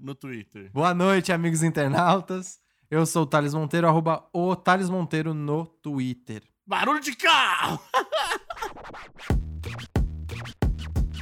no 0.00 0.14
Twitter. 0.14 0.70
Boa 0.72 0.92
noite, 0.92 1.32
amigos 1.32 1.62
internautas. 1.62 2.58
Eu 2.90 3.06
sou 3.06 3.22
o 3.22 3.26
Thales 3.26 3.54
Monteiro, 3.54 3.88
arroba 3.88 4.28
o 4.32 4.54
Thales 4.54 4.90
Monteiro 4.90 5.32
no 5.32 5.64
Twitter. 5.64 6.42
Barulho 6.66 7.00
de 7.00 7.16
carro! 7.16 7.80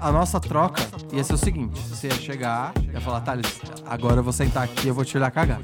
A 0.01 0.13
nossa 0.13 0.39
troca 0.41 0.81
ia 1.13 1.25
ser 1.25 1.35
o 1.35 1.39
seguinte: 1.39 1.79
você 1.81 2.07
ia 2.07 2.15
chegar, 2.15 2.73
ia 2.93 3.01
falar, 3.01 3.21
Thales, 3.21 3.61
agora 3.85 4.21
eu 4.21 4.23
vou 4.23 4.33
sentar 4.33 4.65
aqui 4.65 4.87
e 4.87 4.89
eu 4.89 4.95
vou 4.95 5.05
te 5.05 5.17
olhar 5.17 5.31
cagar. 5.31 5.61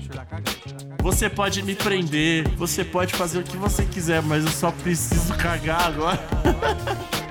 Você 1.02 1.30
pode 1.30 1.62
me 1.62 1.74
prender, 1.74 2.48
você 2.56 2.84
pode 2.84 3.14
fazer 3.14 3.38
o 3.38 3.44
que 3.44 3.56
você 3.56 3.84
quiser, 3.84 4.22
mas 4.22 4.44
eu 4.44 4.50
só 4.50 4.72
preciso 4.72 5.36
cagar 5.36 5.82
agora. 5.82 6.18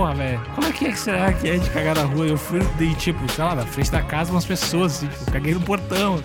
Porra, 0.00 0.14
velho, 0.14 0.40
como 0.54 0.66
é 0.66 0.72
que 0.72 0.86
é 0.86 0.92
que 0.92 0.98
será 0.98 1.30
que 1.30 1.46
é 1.46 1.58
de 1.58 1.68
cagar 1.68 1.94
na 1.94 2.04
rua? 2.04 2.26
Eu 2.26 2.38
fui, 2.38 2.58
de, 2.78 2.94
tipo, 2.94 3.30
sei 3.30 3.44
lá, 3.44 3.54
na 3.54 3.66
frente 3.66 3.90
da 3.92 4.02
casa 4.02 4.32
umas 4.32 4.46
pessoas, 4.46 4.96
assim, 4.96 5.08
tipo, 5.08 5.30
caguei 5.30 5.52
no 5.52 5.60
portão. 5.60 6.24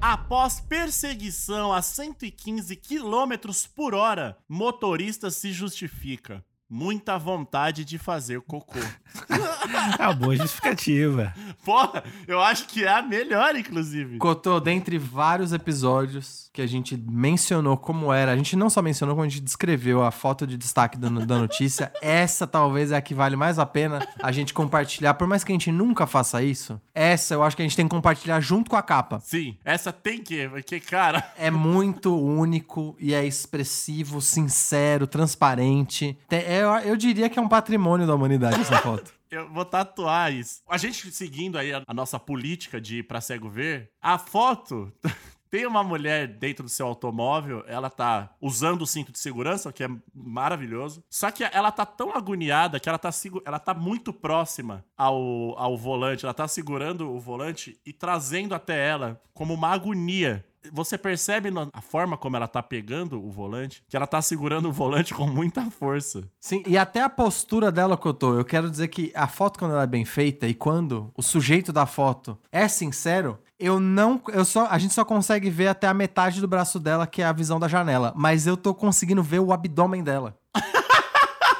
Após 0.00 0.60
perseguição 0.60 1.72
a 1.72 1.80
115 1.80 2.74
km 2.74 3.52
por 3.76 3.94
hora, 3.94 4.36
motorista 4.48 5.30
se 5.30 5.52
justifica. 5.52 6.44
Muita 6.74 7.18
vontade 7.18 7.84
de 7.84 7.98
fazer 7.98 8.40
cocô. 8.40 8.78
É 9.98 10.04
uma 10.04 10.14
boa 10.14 10.36
justificativa. 10.36 11.34
Porra, 11.64 12.02
eu 12.26 12.40
acho 12.40 12.66
que 12.66 12.84
é 12.84 12.88
a 12.88 13.02
melhor, 13.02 13.54
inclusive. 13.56 14.18
Cotô, 14.18 14.58
dentre 14.58 14.98
vários 14.98 15.52
episódios 15.52 16.50
que 16.52 16.60
a 16.60 16.66
gente 16.66 16.96
mencionou 16.96 17.76
como 17.76 18.12
era, 18.12 18.32
a 18.32 18.36
gente 18.36 18.56
não 18.56 18.68
só 18.68 18.82
mencionou, 18.82 19.14
como 19.14 19.24
a 19.24 19.28
gente 19.28 19.40
descreveu 19.40 20.02
a 20.02 20.10
foto 20.10 20.46
de 20.46 20.56
destaque 20.56 20.98
da, 20.98 21.08
da 21.08 21.38
notícia, 21.38 21.92
essa 22.02 22.46
talvez 22.46 22.90
é 22.90 22.96
a 22.96 23.00
que 23.02 23.14
vale 23.14 23.36
mais 23.36 23.58
a 23.58 23.66
pena 23.66 24.06
a 24.22 24.32
gente 24.32 24.52
compartilhar. 24.52 25.14
Por 25.14 25.26
mais 25.26 25.44
que 25.44 25.52
a 25.52 25.54
gente 25.54 25.70
nunca 25.72 26.06
faça 26.06 26.42
isso, 26.42 26.80
essa 26.94 27.34
eu 27.34 27.42
acho 27.42 27.56
que 27.56 27.62
a 27.62 27.66
gente 27.66 27.76
tem 27.76 27.86
que 27.86 27.94
compartilhar 27.94 28.40
junto 28.40 28.70
com 28.70 28.76
a 28.76 28.82
capa. 28.82 29.20
Sim, 29.20 29.56
essa 29.64 29.92
tem 29.92 30.22
que, 30.22 30.48
porque, 30.48 30.80
cara. 30.80 31.32
É 31.38 31.50
muito 31.50 32.14
único 32.18 32.96
e 32.98 33.14
é 33.14 33.24
expressivo, 33.24 34.20
sincero, 34.20 35.06
transparente. 35.06 36.18
É- 36.30 36.61
eu, 36.62 36.70
eu 36.70 36.96
diria 36.96 37.28
que 37.28 37.38
é 37.38 37.42
um 37.42 37.48
patrimônio 37.48 38.06
da 38.06 38.14
humanidade 38.14 38.60
essa 38.60 38.78
foto. 38.82 39.12
Eu 39.30 39.48
vou 39.50 39.64
tatuar 39.64 40.32
isso. 40.32 40.62
A 40.68 40.76
gente 40.76 41.10
seguindo 41.10 41.56
aí 41.56 41.72
a, 41.72 41.82
a 41.86 41.94
nossa 41.94 42.18
política 42.18 42.80
de 42.80 42.98
ir 42.98 43.02
pra 43.02 43.20
cego 43.20 43.48
ver, 43.48 43.90
a 44.00 44.18
foto. 44.18 44.92
Tem 45.52 45.66
uma 45.66 45.84
mulher 45.84 46.26
dentro 46.26 46.64
do 46.64 46.70
seu 46.70 46.86
automóvel, 46.86 47.62
ela 47.66 47.90
tá 47.90 48.34
usando 48.40 48.80
o 48.82 48.86
cinto 48.86 49.12
de 49.12 49.18
segurança, 49.18 49.68
o 49.68 49.72
que 49.72 49.84
é 49.84 49.88
maravilhoso. 50.14 51.04
Só 51.10 51.30
que 51.30 51.44
ela 51.44 51.70
tá 51.70 51.84
tão 51.84 52.16
agoniada 52.16 52.80
que 52.80 52.88
ela 52.88 52.96
tá, 52.96 53.10
ela 53.44 53.58
tá 53.58 53.74
muito 53.74 54.14
próxima 54.14 54.82
ao, 54.96 55.54
ao 55.58 55.76
volante. 55.76 56.24
Ela 56.24 56.32
tá 56.32 56.48
segurando 56.48 57.10
o 57.10 57.20
volante 57.20 57.78
e 57.84 57.92
trazendo 57.92 58.54
até 58.54 58.88
ela 58.88 59.20
como 59.34 59.52
uma 59.52 59.68
agonia. 59.68 60.42
Você 60.72 60.98
percebe 60.98 61.50
na 61.50 61.68
a 61.72 61.80
forma 61.80 62.16
como 62.16 62.36
ela 62.36 62.48
tá 62.48 62.62
pegando 62.62 63.22
o 63.24 63.30
volante, 63.30 63.82
que 63.88 63.96
ela 63.96 64.06
tá 64.06 64.20
segurando 64.20 64.68
o 64.68 64.72
volante 64.72 65.14
com 65.14 65.26
muita 65.26 65.70
força. 65.70 66.22
Sim, 66.40 66.62
e 66.66 66.76
até 66.76 67.00
a 67.00 67.08
postura 67.08 67.72
dela, 67.72 67.96
Cotô, 67.96 68.34
eu 68.34 68.44
quero 68.44 68.70
dizer 68.70 68.88
que 68.88 69.12
a 69.14 69.26
foto, 69.26 69.58
quando 69.58 69.72
ela 69.72 69.84
é 69.84 69.86
bem 69.86 70.04
feita 70.04 70.46
e 70.46 70.54
quando 70.54 71.10
o 71.16 71.22
sujeito 71.22 71.72
da 71.72 71.86
foto 71.86 72.38
é 72.50 72.68
sincero, 72.68 73.38
eu 73.58 73.78
não. 73.78 74.20
Eu 74.28 74.44
só, 74.44 74.66
a 74.66 74.78
gente 74.78 74.92
só 74.92 75.04
consegue 75.04 75.48
ver 75.48 75.68
até 75.68 75.86
a 75.86 75.94
metade 75.94 76.40
do 76.40 76.48
braço 76.48 76.80
dela, 76.80 77.06
que 77.06 77.22
é 77.22 77.24
a 77.24 77.32
visão 77.32 77.60
da 77.60 77.68
janela. 77.68 78.12
Mas 78.16 78.46
eu 78.46 78.56
tô 78.56 78.74
conseguindo 78.74 79.22
ver 79.22 79.38
o 79.38 79.52
abdômen 79.52 80.02
dela. 80.02 80.36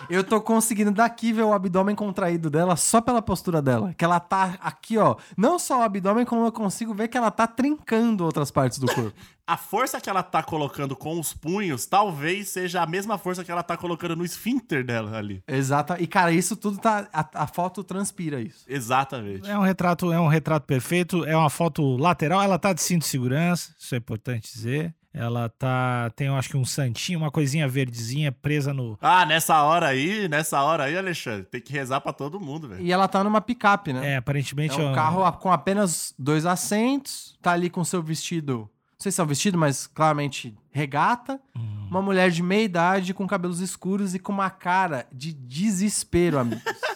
Eu 0.09 0.25
tô 0.25 0.41
conseguindo 0.41 0.91
daqui 0.91 1.33
ver 1.33 1.43
o 1.43 1.53
abdômen 1.53 1.95
contraído 1.95 2.51
dela 2.51 2.77
só 2.77 3.01
pela 3.01 3.23
postura 3.23 3.63
dela. 3.63 3.95
Que 3.95 4.05
ela 4.05 4.21
tá 4.21 4.57
aqui, 4.61 4.99
ó. 4.99 5.17
Não 5.37 5.59
só 5.59 5.81
o 5.81 5.83
abdômen, 5.83 6.25
como 6.25 6.45
eu 6.47 6.53
consigo 6.53 6.95
ver 6.95 7.09
que 7.09 7.17
ela 7.17 7.31
tá 7.31 7.47
trincando 7.47 8.25
outras 8.25 8.51
partes 8.51 8.79
do 8.79 8.87
corpo. 8.87 9.13
A 9.45 9.57
força 9.57 10.01
que 10.01 10.09
ela 10.09 10.23
tá 10.23 10.41
colocando 10.41 10.95
com 10.95 11.19
os 11.19 11.35
punhos 11.35 11.85
talvez 11.85 12.49
seja 12.49 12.81
a 12.81 12.87
mesma 12.87 13.19
força 13.19 13.43
que 13.43 13.51
ela 13.51 13.63
tá 13.63 13.77
colocando 13.77 14.15
no 14.15 14.25
esfíncter 14.25 14.85
dela 14.85 15.19
ali. 15.19 15.43
Exato. 15.49 15.95
E, 15.99 16.07
cara, 16.07 16.31
isso 16.33 16.57
tudo 16.57 16.79
tá. 16.79 17.09
A, 17.13 17.43
a 17.43 17.47
foto 17.49 17.83
transpira 17.83 18.41
isso. 18.41 18.65
Exatamente. 18.69 19.51
É 19.51 19.59
um 19.59 19.63
retrato, 19.63 20.13
é 20.13 20.21
um 20.21 20.29
retrato 20.29 20.65
perfeito, 20.65 21.25
é 21.25 21.37
uma 21.37 21.51
foto 21.51 21.97
lateral, 21.97 22.41
ela 22.41 22.59
tá 22.59 22.73
de 22.73 22.81
cinto 22.81 23.03
de 23.03 23.09
segurança, 23.09 23.75
isso 23.79 23.95
é 23.97 23.99
importante 23.99 24.51
dizer. 24.51 24.95
Ela 25.15 25.49
tá, 25.49 26.11
tem 26.17 26.29
eu 26.29 26.35
acho 26.37 26.49
que 26.49 26.57
um 26.57 26.65
santinho, 26.65 27.19
uma 27.19 27.31
coisinha 27.31 27.69
verdezinha 27.69 28.33
presa 28.33 28.73
no 28.73 28.99
Ah, 29.01 29.27
nessa 29.27 29.63
hora 29.63 29.89
aí, 29.89 30.27
nessa 30.29 30.63
hora 30.63 30.85
aí, 30.85 30.97
Alexandre, 30.97 31.45
tem 31.45 31.61
que 31.61 31.73
rezar 31.73 32.01
pra 32.01 32.13
todo 32.15 32.41
mundo, 32.41 32.69
velho. 32.69 32.81
E 32.83 32.91
ela 32.91 33.07
tá 33.07 33.23
numa 33.23 33.41
picape, 33.41 33.93
né? 33.93 34.13
É, 34.13 34.17
aparentemente 34.17 34.81
É 34.81 34.83
um 34.83 34.93
ó, 34.93 34.95
carro 34.95 35.25
a- 35.25 35.33
com 35.33 35.53
apenas 35.53 36.15
dois 36.19 36.47
assentos, 36.47 37.37
tá 37.43 37.53
ali 37.53 37.69
com 37.69 37.85
seu 37.85 38.03
vestido, 38.03 38.61
não 38.61 38.69
sei 38.99 39.13
se 39.13 39.21
é 39.21 39.25
um 39.25 39.27
vestido, 39.27 39.59
mas 39.59 39.87
claramente 39.87 40.57
regata. 40.71 41.39
Hum. 41.55 41.89
Uma 41.91 42.01
mulher 42.01 42.31
de 42.31 42.43
meia 42.43 42.63
idade 42.65 43.13
com 43.13 43.27
cabelos 43.27 43.61
escuros 43.61 44.15
e 44.15 44.19
com 44.19 44.33
uma 44.33 44.49
cara 44.49 45.07
de 45.13 45.31
desespero, 45.35 46.39
amigos. 46.39 46.63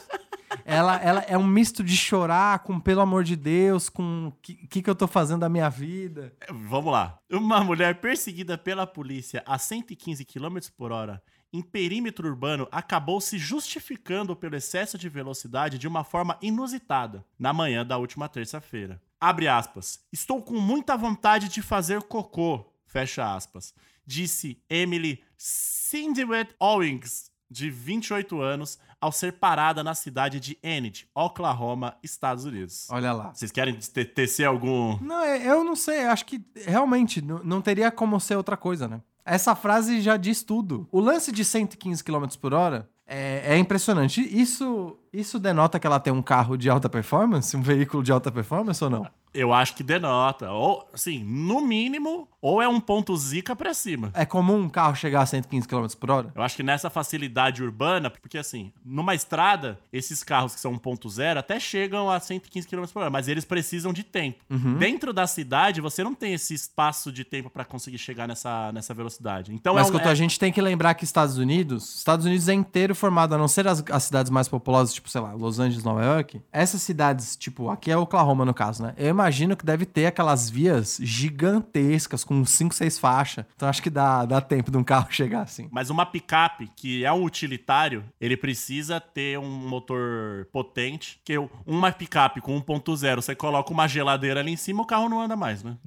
ela, 0.66 0.96
ela 0.96 1.20
é 1.28 1.38
um 1.38 1.46
misto 1.46 1.84
de 1.84 1.96
chorar 1.96 2.58
com 2.60 2.80
pelo 2.80 3.00
amor 3.00 3.24
de 3.24 3.36
Deus, 3.36 3.88
com 3.88 4.28
o 4.28 4.32
que, 4.42 4.54
que, 4.66 4.82
que 4.82 4.90
eu 4.90 4.94
tô 4.94 5.06
fazendo 5.06 5.40
da 5.40 5.48
minha 5.48 5.68
vida. 5.68 6.34
Vamos 6.50 6.92
lá. 6.92 7.18
Uma 7.30 7.62
mulher 7.62 8.00
perseguida 8.00 8.58
pela 8.58 8.86
polícia 8.86 9.42
a 9.46 9.58
115 9.58 10.24
km 10.24 10.58
por 10.76 10.92
hora 10.92 11.22
em 11.52 11.62
perímetro 11.62 12.28
urbano 12.28 12.68
acabou 12.70 13.20
se 13.20 13.38
justificando 13.38 14.36
pelo 14.36 14.56
excesso 14.56 14.98
de 14.98 15.08
velocidade 15.08 15.78
de 15.78 15.88
uma 15.88 16.04
forma 16.04 16.38
inusitada 16.42 17.24
na 17.38 17.52
manhã 17.52 17.84
da 17.84 17.96
última 17.96 18.28
terça-feira. 18.28 19.00
Abre 19.20 19.48
aspas. 19.48 20.00
Estou 20.12 20.42
com 20.42 20.60
muita 20.60 20.96
vontade 20.96 21.48
de 21.48 21.62
fazer 21.62 22.02
cocô. 22.02 22.72
Fecha 22.86 23.34
aspas. 23.34 23.74
Disse 24.04 24.62
Emily 24.68 25.22
Cinderett 25.36 26.54
Owings, 26.60 27.30
de 27.50 27.70
28 27.70 28.40
anos, 28.40 28.78
ao 29.06 29.12
ser 29.12 29.32
parada 29.34 29.84
na 29.84 29.94
cidade 29.94 30.40
de 30.40 30.58
Enid, 30.62 31.06
Oklahoma, 31.14 31.94
Estados 32.02 32.44
Unidos. 32.44 32.88
Olha 32.90 33.12
lá. 33.12 33.32
Vocês 33.32 33.52
querem 33.52 33.74
te- 33.74 34.04
tecer 34.04 34.44
algum 34.46 34.98
Não, 35.00 35.22
é- 35.22 35.46
eu 35.46 35.62
não 35.62 35.76
sei, 35.76 36.06
acho 36.06 36.26
que 36.26 36.44
realmente 36.66 37.22
não, 37.22 37.38
não 37.44 37.60
teria 37.62 37.90
como 37.90 38.18
ser 38.20 38.36
outra 38.36 38.56
coisa, 38.56 38.88
né? 38.88 39.00
Essa 39.24 39.54
frase 39.54 40.00
já 40.00 40.16
diz 40.16 40.42
tudo. 40.42 40.88
O 40.90 41.00
lance 41.00 41.30
de 41.32 41.44
115 41.44 42.02
km 42.02 42.26
por 42.40 42.52
hora 42.52 42.88
é, 43.06 43.54
é 43.54 43.58
impressionante. 43.58 44.20
Isso, 44.20 44.96
isso 45.12 45.38
denota 45.38 45.78
que 45.78 45.86
ela 45.86 46.00
tem 46.00 46.12
um 46.12 46.22
carro 46.22 46.56
de 46.56 46.68
alta 46.68 46.88
performance? 46.88 47.56
Um 47.56 47.62
veículo 47.62 48.02
de 48.02 48.10
alta 48.12 48.30
performance 48.32 48.82
ou 48.82 48.90
não? 48.90 49.06
Eu 49.36 49.52
acho 49.52 49.74
que 49.74 49.82
denota. 49.82 50.50
Ou, 50.50 50.88
assim, 50.92 51.22
no 51.22 51.60
mínimo, 51.60 52.26
ou 52.40 52.60
é 52.62 52.68
um 52.68 52.80
ponto 52.80 53.16
zica 53.16 53.54
pra 53.54 53.74
cima. 53.74 54.10
É 54.14 54.24
comum 54.24 54.56
um 54.62 54.68
carro 54.68 54.94
chegar 54.94 55.22
a 55.22 55.26
115 55.26 55.68
km 55.68 55.86
por 55.98 56.10
hora? 56.10 56.32
Eu 56.34 56.42
acho 56.42 56.56
que 56.56 56.62
nessa 56.62 56.88
facilidade 56.88 57.62
urbana, 57.62 58.08
porque 58.10 58.38
assim, 58.38 58.72
numa 58.84 59.14
estrada, 59.14 59.78
esses 59.92 60.22
carros 60.24 60.54
que 60.54 60.60
são 60.60 60.72
1.0 60.78 61.36
até 61.38 61.60
chegam 61.60 62.10
a 62.10 62.18
115 62.18 62.66
km 62.66 62.84
por 62.92 63.00
hora, 63.02 63.10
mas 63.10 63.28
eles 63.28 63.44
precisam 63.44 63.92
de 63.92 64.02
tempo. 64.02 64.42
Uhum. 64.50 64.78
Dentro 64.78 65.12
da 65.12 65.26
cidade, 65.26 65.80
você 65.80 66.02
não 66.02 66.14
tem 66.14 66.32
esse 66.34 66.54
espaço 66.54 67.12
de 67.12 67.24
tempo 67.24 67.50
pra 67.50 67.64
conseguir 67.64 67.98
chegar 67.98 68.26
nessa, 68.26 68.72
nessa 68.72 68.94
velocidade. 68.94 69.52
Então 69.52 69.74
Mas 69.74 69.90
é, 69.90 69.92
um- 69.92 69.98
é- 69.98 70.08
a 70.08 70.14
gente 70.14 70.38
tem 70.38 70.50
que 70.52 70.60
lembrar 70.62 70.94
que 70.94 71.04
Estados 71.04 71.36
Unidos, 71.38 71.96
Estados 71.98 72.24
Unidos 72.24 72.48
é 72.48 72.54
inteiro 72.54 72.94
formado, 72.94 73.34
a 73.34 73.38
não 73.38 73.48
ser 73.48 73.66
as, 73.68 73.82
as 73.90 74.04
cidades 74.04 74.30
mais 74.30 74.48
populosas, 74.48 74.94
tipo, 74.94 75.10
sei 75.10 75.20
lá, 75.20 75.32
Los 75.32 75.58
Angeles, 75.58 75.84
Nova 75.84 76.02
York. 76.04 76.40
Essas 76.52 76.80
cidades, 76.82 77.36
tipo, 77.36 77.68
aqui 77.70 77.90
é 77.90 77.96
Oklahoma 77.96 78.44
no 78.44 78.54
caso, 78.54 78.82
né? 78.82 78.94
Eu 78.96 79.08
imagino 79.08 79.25
que 79.56 79.64
deve 79.64 79.84
ter 79.86 80.06
aquelas 80.06 80.48
vias 80.50 80.98
gigantescas 81.00 82.24
com 82.24 82.44
5, 82.44 82.74
6 82.74 82.98
faixas. 82.98 83.44
Então 83.54 83.68
acho 83.68 83.82
que 83.82 83.90
dá, 83.90 84.24
dá 84.24 84.40
tempo 84.40 84.70
de 84.70 84.76
um 84.76 84.84
carro 84.84 85.06
chegar 85.12 85.42
assim. 85.42 85.68
Mas 85.70 85.90
uma 85.90 86.04
picape, 86.06 86.70
que 86.76 87.04
é 87.04 87.12
um 87.12 87.22
utilitário, 87.24 88.04
ele 88.20 88.36
precisa 88.36 89.00
ter 89.00 89.38
um 89.38 89.48
motor 89.50 90.46
potente. 90.52 91.20
Que 91.24 91.34
uma 91.66 91.92
picape 91.92 92.40
com 92.40 92.60
1.0, 92.60 93.16
você 93.16 93.34
coloca 93.34 93.72
uma 93.72 93.86
geladeira 93.88 94.40
ali 94.40 94.52
em 94.52 94.56
cima, 94.56 94.82
o 94.82 94.86
carro 94.86 95.08
não 95.08 95.20
anda 95.20 95.36
mais, 95.36 95.62
né? 95.62 95.76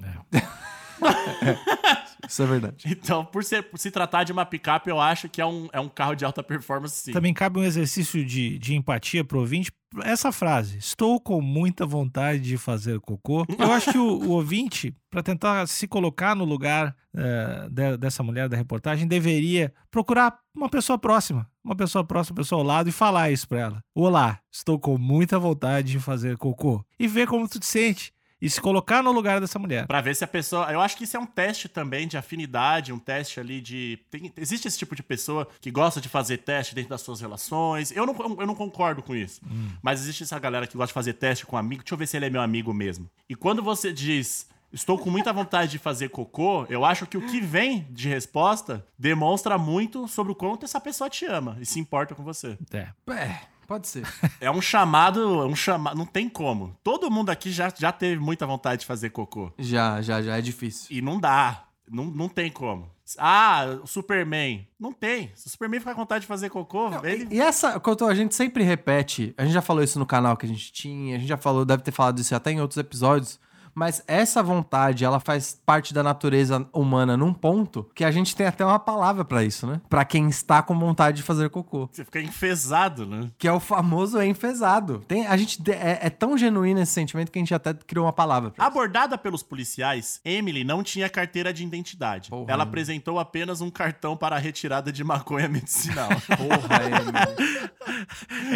Isso 2.28 2.42
é 2.42 2.46
verdade. 2.46 2.84
Então, 2.86 3.24
por, 3.24 3.42
ser- 3.42 3.62
por 3.64 3.78
se 3.78 3.90
tratar 3.90 4.24
de 4.24 4.32
uma 4.32 4.44
picape, 4.46 4.88
eu 4.90 5.00
acho 5.00 5.28
que 5.28 5.40
é 5.40 5.46
um, 5.46 5.68
é 5.72 5.80
um 5.80 5.88
carro 5.88 6.14
de 6.14 6.24
alta 6.24 6.42
performance, 6.42 6.94
sim. 6.96 7.12
Também 7.12 7.32
cabe 7.34 7.58
um 7.58 7.64
exercício 7.64 8.24
de, 8.24 8.58
de 8.58 8.74
empatia 8.74 9.24
pro 9.24 9.40
ouvinte. 9.40 9.72
Essa 10.04 10.30
frase, 10.30 10.78
estou 10.78 11.20
com 11.20 11.40
muita 11.40 11.84
vontade 11.84 12.40
de 12.40 12.56
fazer 12.56 13.00
cocô. 13.00 13.44
Eu 13.58 13.72
acho 13.72 13.90
que 13.92 13.98
o, 13.98 14.04
o 14.04 14.28
ouvinte, 14.30 14.94
para 15.10 15.22
tentar 15.22 15.66
se 15.66 15.86
colocar 15.88 16.34
no 16.36 16.44
lugar 16.44 16.94
é, 17.14 17.68
de- 17.68 17.96
dessa 17.96 18.22
mulher 18.22 18.48
da 18.48 18.56
reportagem, 18.56 19.06
deveria 19.08 19.72
procurar 19.90 20.38
uma 20.54 20.68
pessoa 20.68 20.98
próxima, 20.98 21.50
uma 21.64 21.74
pessoa 21.74 22.04
próxima, 22.04 22.34
uma 22.34 22.42
pessoa 22.42 22.60
ao 22.60 22.66
lado 22.66 22.88
e 22.88 22.92
falar 22.92 23.30
isso 23.30 23.48
pra 23.48 23.58
ela. 23.60 23.84
Olá, 23.94 24.38
estou 24.52 24.78
com 24.78 24.96
muita 24.96 25.38
vontade 25.38 25.90
de 25.92 25.98
fazer 25.98 26.36
cocô. 26.36 26.84
E 26.98 27.08
ver 27.08 27.26
como 27.26 27.48
tu 27.48 27.58
te 27.58 27.66
sente. 27.66 28.12
E 28.40 28.48
se 28.48 28.60
colocar 28.60 29.02
no 29.02 29.12
lugar 29.12 29.40
dessa 29.40 29.58
mulher. 29.58 29.86
Pra 29.86 30.00
ver 30.00 30.16
se 30.16 30.24
a 30.24 30.26
pessoa. 30.26 30.70
Eu 30.72 30.80
acho 30.80 30.96
que 30.96 31.04
isso 31.04 31.16
é 31.16 31.20
um 31.20 31.26
teste 31.26 31.68
também 31.68 32.08
de 32.08 32.16
afinidade, 32.16 32.92
um 32.92 32.98
teste 32.98 33.38
ali 33.38 33.60
de. 33.60 33.98
tem- 34.10 34.32
existe 34.36 34.66
esse 34.66 34.78
tipo 34.78 34.96
de 34.96 35.02
pessoa 35.02 35.46
que 35.60 35.70
gosta 35.70 36.00
de 36.00 36.08
fazer 36.08 36.38
teste 36.38 36.74
dentro 36.74 36.90
das 36.90 37.02
suas 37.02 37.20
relações. 37.20 37.90
Eu 37.92 38.06
não, 38.06 38.14
eu 38.40 38.46
não 38.46 38.54
concordo 38.54 39.02
com 39.02 39.14
isso. 39.14 39.40
Mas 39.82 40.00
existe 40.00 40.22
essa 40.22 40.38
galera 40.38 40.66
que 40.66 40.76
gosta 40.76 40.88
de 40.88 40.94
fazer 40.94 41.12
teste 41.14 41.44
com 41.44 41.56
um 41.56 41.58
amigo. 41.58 41.82
Deixa 41.82 41.94
eu 41.94 41.98
ver 41.98 42.06
se 42.06 42.16
ele 42.16 42.26
é 42.26 42.30
meu 42.30 42.40
amigo 42.40 42.72
mesmo. 42.72 43.08
E 43.28 43.34
quando 43.34 43.62
você 43.62 43.92
diz. 43.92 44.48
Estou 44.72 44.96
com 44.96 45.10
muita 45.10 45.32
vontade 45.32 45.72
de 45.72 45.78
fazer 45.78 46.10
cocô. 46.10 46.64
Eu 46.68 46.84
acho 46.84 47.04
que 47.04 47.16
o 47.18 47.26
que 47.26 47.40
vem 47.40 47.88
de 47.90 48.08
resposta 48.08 48.86
demonstra 48.96 49.58
muito 49.58 50.06
sobre 50.06 50.30
o 50.30 50.34
quanto 50.36 50.64
essa 50.64 50.80
pessoa 50.80 51.10
te 51.10 51.24
ama 51.26 51.58
e 51.60 51.66
se 51.66 51.80
importa 51.80 52.14
com 52.14 52.22
você. 52.22 52.56
É. 52.72 52.86
É, 53.12 53.40
pode 53.70 53.86
ser. 53.86 54.02
É 54.40 54.50
um 54.50 54.60
chamado, 54.60 55.46
um 55.46 55.54
chamado, 55.54 55.96
não 55.96 56.06
tem 56.06 56.28
como. 56.28 56.76
Todo 56.82 57.10
mundo 57.10 57.30
aqui 57.30 57.52
já, 57.52 57.72
já 57.78 57.92
teve 57.92 58.20
muita 58.20 58.44
vontade 58.44 58.80
de 58.80 58.86
fazer 58.86 59.10
cocô. 59.10 59.52
Já, 59.58 60.02
já, 60.02 60.20
já 60.20 60.36
é 60.36 60.40
difícil. 60.40 60.86
E 60.90 61.00
não 61.00 61.20
dá. 61.20 61.64
Não, 61.88 62.04
não 62.06 62.28
tem 62.28 62.50
como. 62.50 62.90
Ah, 63.18 63.78
o 63.82 63.86
Superman. 63.86 64.66
Não 64.78 64.92
tem. 64.92 65.30
Se 65.34 65.46
o 65.46 65.50
Superman 65.50 65.78
ficar 65.78 65.94
com 65.94 66.00
vontade 66.00 66.22
de 66.22 66.26
fazer 66.26 66.48
cocô, 66.48 66.88
ele. 67.04 67.28
E 67.30 67.40
essa, 67.40 67.78
Couto, 67.78 68.06
a 68.06 68.14
gente 68.14 68.34
sempre 68.34 68.64
repete, 68.64 69.34
a 69.36 69.44
gente 69.44 69.52
já 69.52 69.62
falou 69.62 69.82
isso 69.82 69.98
no 69.98 70.06
canal 70.06 70.36
que 70.36 70.46
a 70.46 70.48
gente 70.48 70.72
tinha, 70.72 71.16
a 71.16 71.18
gente 71.18 71.28
já 71.28 71.36
falou, 71.36 71.64
deve 71.64 71.82
ter 71.82 71.92
falado 71.92 72.18
isso 72.20 72.34
até 72.34 72.50
em 72.50 72.60
outros 72.60 72.78
episódios, 72.78 73.38
mas 73.74 74.02
essa 74.06 74.42
vontade, 74.42 75.04
ela 75.04 75.20
faz 75.20 75.60
parte 75.64 75.92
da 75.94 76.02
natureza 76.02 76.66
humana 76.72 77.16
num 77.16 77.32
ponto 77.32 77.88
que 77.94 78.04
a 78.04 78.10
gente 78.10 78.34
tem 78.36 78.46
até 78.46 78.64
uma 78.64 78.78
palavra 78.78 79.24
pra 79.24 79.42
isso, 79.44 79.66
né? 79.66 79.80
Pra 79.88 80.04
quem 80.04 80.28
está 80.28 80.62
com 80.62 80.78
vontade 80.78 81.18
de 81.18 81.22
fazer 81.22 81.48
cocô. 81.50 81.88
Você 81.92 82.04
fica 82.04 82.20
enfesado, 82.20 83.06
né? 83.06 83.28
Que 83.38 83.46
é 83.48 83.52
o 83.52 83.60
famoso 83.60 84.20
enfesado. 84.22 85.04
Tem, 85.06 85.26
a 85.26 85.36
gente 85.36 85.62
de- 85.62 85.72
é, 85.72 85.98
é 86.02 86.10
tão 86.10 86.36
genuíno 86.36 86.80
esse 86.80 86.92
sentimento 86.92 87.30
que 87.30 87.38
a 87.38 87.42
gente 87.42 87.54
até 87.54 87.72
criou 87.74 88.06
uma 88.06 88.12
palavra 88.12 88.50
pra 88.50 88.62
isso. 88.64 88.70
Abordada 88.70 89.16
pelos 89.18 89.42
policiais, 89.42 90.20
Emily 90.24 90.64
não 90.64 90.82
tinha 90.82 91.08
carteira 91.08 91.52
de 91.52 91.64
identidade. 91.64 92.30
Porra, 92.30 92.50
Ela 92.52 92.62
apresentou 92.64 93.18
apenas 93.18 93.60
um 93.60 93.70
cartão 93.70 94.16
para 94.16 94.36
a 94.36 94.38
retirada 94.38 94.92
de 94.92 95.02
maconha 95.04 95.48
medicinal. 95.48 96.08
Porra, 96.36 96.82
Emily. 96.84 97.70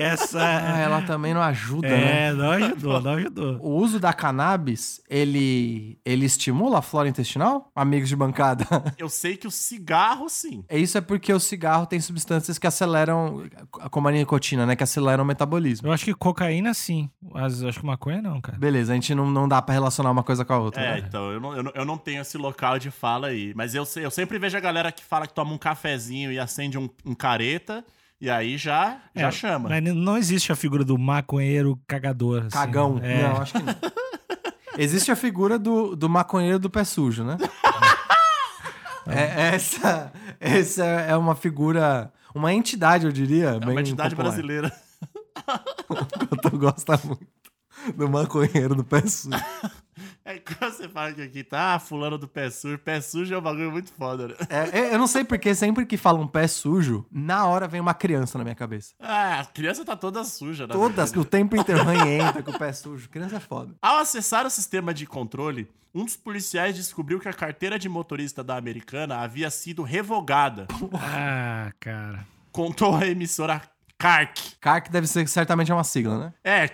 Essa. 0.00 0.40
Ah, 0.42 0.78
ela 0.78 1.02
também 1.02 1.34
não 1.34 1.42
ajuda, 1.42 1.88
né? 1.88 2.28
é, 2.28 2.32
não 2.32 2.50
ajudou, 2.50 3.00
não 3.00 3.12
ajudou. 3.12 3.58
O 3.60 3.70
uso 3.76 3.98
da 4.00 4.12
cannabis, 4.12 5.00
ele, 5.08 5.98
ele 6.04 6.24
estimula 6.24 6.78
a 6.78 6.82
flora 6.82 7.08
intestinal? 7.08 7.70
Amigos 7.74 8.08
de 8.08 8.16
bancada. 8.16 8.66
Eu 8.98 9.08
sei 9.08 9.36
que 9.36 9.46
o 9.46 9.50
cigarro, 9.50 10.28
sim. 10.28 10.64
Isso 10.70 10.96
é 10.98 11.00
porque 11.00 11.32
o 11.32 11.40
cigarro 11.40 11.86
tem 11.86 12.00
substâncias 12.00 12.58
que 12.58 12.66
aceleram, 12.66 13.44
como 13.90 14.08
a 14.08 14.12
nicotina, 14.12 14.64
né? 14.66 14.74
Que 14.76 14.82
aceleram 14.82 15.24
o 15.24 15.26
metabolismo. 15.26 15.88
Eu 15.88 15.92
acho 15.92 16.04
que 16.04 16.14
cocaína 16.14 16.72
sim, 16.74 17.10
mas 17.22 17.62
eu 17.62 17.68
acho 17.68 17.80
que 17.80 17.86
maconha 17.86 18.22
não, 18.22 18.40
cara. 18.40 18.58
Beleza, 18.58 18.92
a 18.92 18.94
gente 18.94 19.14
não, 19.14 19.30
não 19.30 19.48
dá 19.48 19.60
pra 19.60 19.74
relacionar 19.74 20.10
uma 20.10 20.22
coisa 20.22 20.44
com 20.44 20.52
a 20.52 20.58
outra. 20.58 20.82
É, 20.82 20.92
né? 21.00 21.04
então, 21.06 21.30
eu 21.32 21.40
não, 21.40 21.56
eu, 21.56 21.62
não, 21.62 21.72
eu 21.74 21.84
não 21.84 21.98
tenho 21.98 22.22
esse 22.22 22.36
local 22.38 22.78
de 22.78 22.90
fala 22.90 23.28
aí. 23.28 23.52
Mas 23.54 23.74
eu, 23.74 23.84
sei- 23.84 24.04
eu 24.04 24.10
sempre 24.10 24.38
vejo 24.38 24.56
a 24.56 24.60
galera 24.60 24.90
que 24.90 25.04
fala 25.04 25.26
que 25.26 25.34
toma 25.34 25.52
um 25.52 25.58
cafezinho 25.58 26.32
e 26.32 26.38
acende 26.38 26.78
um, 26.78 26.88
um 27.04 27.14
careta, 27.14 27.84
e 28.20 28.30
aí 28.30 28.56
já, 28.56 28.98
já 29.14 29.28
É, 29.28 29.30
chama. 29.30 29.68
Mas 29.68 29.82
não 29.94 30.16
existe 30.16 30.50
a 30.50 30.56
figura 30.56 30.84
do 30.84 30.96
maconheiro 30.96 31.78
cagador. 31.86 32.40
assim. 32.40 32.50
Cagão. 32.50 32.98
É. 33.02 33.22
Não, 33.22 33.36
acho 33.42 33.52
que 33.52 33.62
não. 33.62 33.74
Existe 34.76 35.10
a 35.10 35.16
figura 35.16 35.58
do, 35.58 35.94
do 35.94 36.08
maconheiro 36.08 36.58
do 36.58 36.70
pé 36.70 36.84
sujo, 36.84 37.24
né? 37.24 37.36
É, 39.06 39.54
essa, 39.54 40.10
essa 40.40 40.82
é 40.82 41.14
uma 41.14 41.34
figura, 41.34 42.10
uma 42.34 42.54
entidade, 42.54 43.04
eu 43.04 43.12
diria. 43.12 43.48
É 43.50 43.56
uma 43.58 43.78
entidade 43.78 44.14
brasileira. 44.14 44.72
Tu 46.40 46.58
gosta 46.58 46.98
muito 47.04 47.26
do 47.94 48.08
maconheiro 48.08 48.74
do 48.74 48.82
pé 48.82 49.06
sujo. 49.06 49.36
É 50.26 50.38
quando 50.38 50.72
você 50.72 50.88
fala 50.88 51.12
que 51.12 51.20
aqui 51.20 51.44
tá 51.44 51.74
ah, 51.74 51.78
fulano 51.78 52.16
do 52.16 52.26
pé 52.26 52.48
sujo. 52.48 52.78
Pé 52.78 52.98
sujo 53.00 53.34
é 53.34 53.38
um 53.38 53.42
bagulho 53.42 53.70
muito 53.70 53.92
foda, 53.92 54.28
né? 54.28 54.34
É, 54.48 54.78
é, 54.78 54.94
eu 54.94 54.98
não 54.98 55.06
sei 55.06 55.22
porque 55.22 55.54
sempre 55.54 55.84
que 55.84 55.98
falam 55.98 56.26
pé 56.26 56.46
sujo, 56.46 57.04
na 57.12 57.46
hora 57.46 57.68
vem 57.68 57.78
uma 57.78 57.92
criança 57.92 58.38
na 58.38 58.44
minha 58.44 58.54
cabeça. 58.54 58.94
Ah, 58.98 59.40
a 59.40 59.44
criança 59.44 59.84
tá 59.84 59.94
toda 59.94 60.24
suja, 60.24 60.66
né? 60.66 60.72
Todas, 60.72 61.12
o 61.12 61.24
tempo 61.26 61.54
inteiro 61.56 61.84
ranhenta 61.84 62.42
com 62.42 62.52
o 62.52 62.58
pé 62.58 62.72
sujo. 62.72 63.08
Criança 63.10 63.36
é 63.36 63.40
foda. 63.40 63.74
Ao 63.82 63.98
acessar 63.98 64.46
o 64.46 64.50
sistema 64.50 64.94
de 64.94 65.04
controle, 65.04 65.68
um 65.94 66.06
dos 66.06 66.16
policiais 66.16 66.74
descobriu 66.74 67.20
que 67.20 67.28
a 67.28 67.32
carteira 67.32 67.78
de 67.78 67.88
motorista 67.88 68.42
da 68.42 68.56
americana 68.56 69.18
havia 69.18 69.50
sido 69.50 69.82
revogada. 69.82 70.66
Ah, 70.94 71.70
cara. 71.78 72.26
Contou 72.50 72.96
a 72.96 73.06
emissora 73.06 73.60
CARC. 73.98 74.56
CARC 74.60 74.90
deve 74.90 75.06
ser 75.06 75.28
certamente 75.28 75.70
é 75.70 75.74
uma 75.74 75.84
sigla, 75.84 76.18
né? 76.18 76.34
É, 76.42 76.68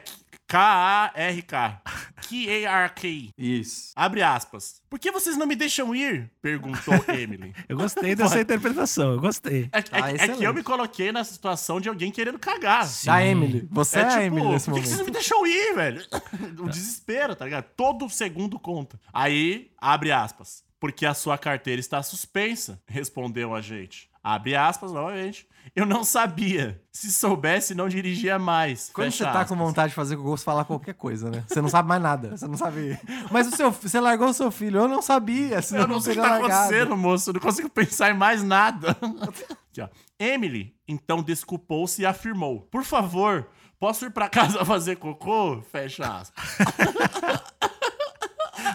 K-A-R-K. 0.50 1.80
K-A-R-K. 2.28 3.32
Isso. 3.38 3.92
Abre 3.94 4.20
aspas. 4.22 4.82
Por 4.90 4.98
que 4.98 5.12
vocês 5.12 5.36
não 5.36 5.46
me 5.46 5.54
deixam 5.54 5.94
ir? 5.94 6.28
Perguntou 6.42 6.92
Emily. 7.08 7.54
Eu 7.68 7.76
gostei 7.76 8.16
dessa 8.16 8.40
interpretação, 8.40 9.12
eu 9.12 9.20
gostei. 9.20 9.68
É, 9.72 9.78
é- 9.78 9.84
Ah, 9.92 10.10
é 10.10 10.28
que 10.28 10.42
eu 10.42 10.52
me 10.52 10.62
coloquei 10.64 11.12
na 11.12 11.22
situação 11.22 11.80
de 11.80 11.88
alguém 11.88 12.10
querendo 12.10 12.38
cagar. 12.38 12.88
A 13.08 13.24
Emily. 13.24 13.68
Você 13.70 14.00
é, 14.00 14.04
a 14.04 14.24
Emily 14.24 14.48
nesse 14.48 14.66
por 14.68 14.74
que, 14.74 14.80
vocês 14.80 14.98
não 14.98 15.04
momento. 15.04 15.06
me 15.06 15.12
deixam 15.12 15.46
ir, 15.46 15.74
velho? 15.74 16.02
O 16.60 16.68
desespero, 16.68 17.34
tá 17.36 17.44
ligado? 17.44 17.66
Todo 17.76 18.08
segundo 18.10 18.58
conta. 18.58 18.98
Aí, 19.12 19.70
abre 19.78 20.10
aspas. 20.12 20.62
Porque 20.80 21.04
a 21.04 21.12
sua 21.14 21.36
carteira 21.36 21.78
está 21.78 22.02
suspensa, 22.02 22.82
respondeu 22.88 23.54
a 23.54 23.60
gente. 23.60 24.08
Abre 24.22 24.54
aspas 24.56 24.92
novamente. 24.92 25.46
Eu 25.76 25.86
não 25.86 26.04
sabia. 26.04 26.82
Se 26.92 27.10
soubesse, 27.12 27.74
não 27.74 27.88
dirigia 27.88 28.38
mais. 28.38 28.90
Quando 28.92 29.06
Fecha 29.10 29.18
você 29.18 29.24
tá 29.24 29.40
aspas. 29.40 29.48
com 29.48 29.56
vontade 29.64 29.90
de 29.90 29.94
fazer 29.94 30.16
cocô, 30.16 30.36
você 30.36 30.44
fala 30.44 30.64
qualquer 30.64 30.94
coisa, 30.94 31.30
né? 31.30 31.44
Você 31.46 31.60
não 31.62 31.68
sabe 31.70 31.88
mais 31.88 32.02
nada. 32.02 32.36
Você 32.36 32.46
não 32.46 32.56
sabe. 32.56 32.98
Mas 33.30 33.46
o 33.46 33.56
seu, 33.56 33.70
você 33.70 33.98
largou 34.00 34.28
o 34.28 34.34
seu 34.34 34.50
filho. 34.50 34.80
Eu 34.80 34.88
não 34.88 35.00
sabia. 35.00 35.60
senão 35.62 35.82
Eu 35.82 35.88
não 35.88 36.00
sei 36.00 36.12
o 36.12 36.16
que 36.16 36.22
tá 36.22 36.28
largado. 36.38 36.52
acontecendo, 36.52 36.96
moço. 36.96 37.30
Eu 37.30 37.34
não 37.34 37.40
consigo 37.40 37.68
pensar 37.70 38.10
em 38.10 38.14
mais 38.14 38.42
nada. 38.42 38.90
Aqui, 39.70 39.80
ó. 39.80 39.88
Emily, 40.18 40.74
então, 40.88 41.22
desculpou-se 41.22 42.02
e 42.02 42.06
afirmou. 42.06 42.62
Por 42.62 42.84
favor, 42.84 43.48
posso 43.78 44.04
ir 44.06 44.10
pra 44.10 44.28
casa 44.28 44.64
fazer 44.66 44.96
cocô? 44.96 45.62
Fecha 45.62 46.04
aspas. 46.06 46.44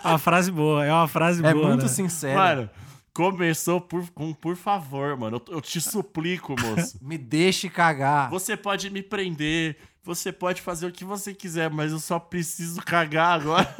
É 0.06 0.10
uma 0.10 0.20
frase 0.20 0.52
boa, 0.52 0.86
é 0.86 0.92
uma 0.94 1.08
frase 1.08 1.46
É 1.46 1.54
boa. 1.54 1.70
muito 1.70 1.84
né? 1.84 1.88
sincero. 1.88 2.38
Mano, 2.40 2.70
começou 3.14 3.82
por, 3.82 4.10
com 4.12 4.34
por 4.34 4.56
favor, 4.56 5.18
mano. 5.18 5.42
Eu, 5.48 5.56
eu 5.56 5.62
te 5.62 5.82
suplico, 5.82 6.56
moço. 6.60 6.98
Me 7.04 7.18
deixe 7.18 7.70
cagar. 7.70 8.30
Você 8.30 8.56
pode 8.56 8.90
me 8.90 9.02
prender, 9.02 9.78
você 10.04 10.32
pode 10.32 10.62
fazer 10.62 10.86
o 10.88 10.92
que 10.92 11.04
você 11.04 11.34
quiser, 11.34 11.70
mas 11.70 11.92
eu 11.92 12.00
só 12.00 12.20
preciso 12.20 12.82
cagar 12.82 13.40
agora. 13.40 13.76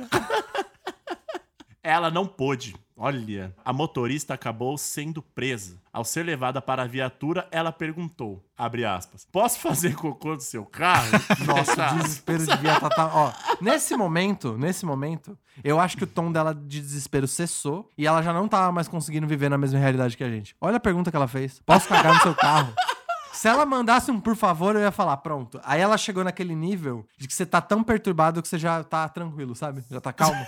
Ela 1.84 2.10
não 2.10 2.26
pôde. 2.26 2.76
Olha, 2.98 3.54
a 3.64 3.74
motorista 3.74 4.34
acabou 4.34 4.78
sendo 4.78 5.22
presa. 5.22 5.82
Ao 5.92 6.06
ser 6.06 6.24
levada 6.24 6.62
para 6.62 6.84
a 6.84 6.88
viatura, 6.88 7.46
ela 7.52 7.72
perguntou, 7.72 8.42
abre 8.58 8.86
aspas, 8.86 9.28
posso 9.30 9.60
fazer 9.60 9.96
cocô 9.96 10.36
no 10.36 10.40
seu 10.40 10.66
carro? 10.66 11.12
Nossa, 11.46 11.94
o 11.94 11.98
desespero 12.00 12.46
devia 12.46 12.74
estar. 12.74 12.90
Tá, 12.90 13.12
ó, 13.14 13.34
nesse 13.60 13.98
momento, 13.98 14.58
nesse 14.58 14.86
momento, 14.86 15.38
eu 15.62 15.78
acho 15.78 15.98
que 15.98 16.06
o 16.06 16.08
tom 16.08 16.32
dela 16.32 16.56
de 16.56 16.80
desespero 16.80 17.28
cessou 17.28 17.90
e 17.98 18.08
ela 18.08 18.22
já 18.22 18.32
não 18.32 18.48
tava 18.48 18.72
mais 18.72 18.88
conseguindo 18.88 19.28
viver 19.28 19.50
na 19.50 19.58
mesma 19.58 19.78
realidade 19.78 20.16
que 20.16 20.24
a 20.24 20.30
gente. 20.30 20.56
Olha 20.62 20.78
a 20.78 20.80
pergunta 20.80 21.12
que 21.12 21.18
ela 21.18 21.28
fez: 21.28 21.60
Posso 21.66 21.90
cagar 21.90 22.14
no 22.14 22.22
seu 22.22 22.34
carro? 22.34 22.74
Se 23.34 23.50
ela 23.50 23.66
mandasse 23.66 24.10
um 24.10 24.20
por 24.20 24.38
favor, 24.38 24.76
eu 24.76 24.82
ia 24.82 24.92
falar, 24.92 25.18
pronto. 25.18 25.60
Aí 25.66 25.82
ela 25.82 25.98
chegou 25.98 26.24
naquele 26.24 26.56
nível 26.56 27.06
de 27.18 27.28
que 27.28 27.34
você 27.34 27.46
tá 27.46 27.60
tão 27.60 27.84
perturbado 27.84 28.42
que 28.42 28.48
você 28.48 28.58
já 28.58 28.82
tá 28.82 29.10
tranquilo, 29.10 29.54
sabe? 29.54 29.84
Já 29.92 30.00
tá 30.00 30.14
calmo. 30.14 30.46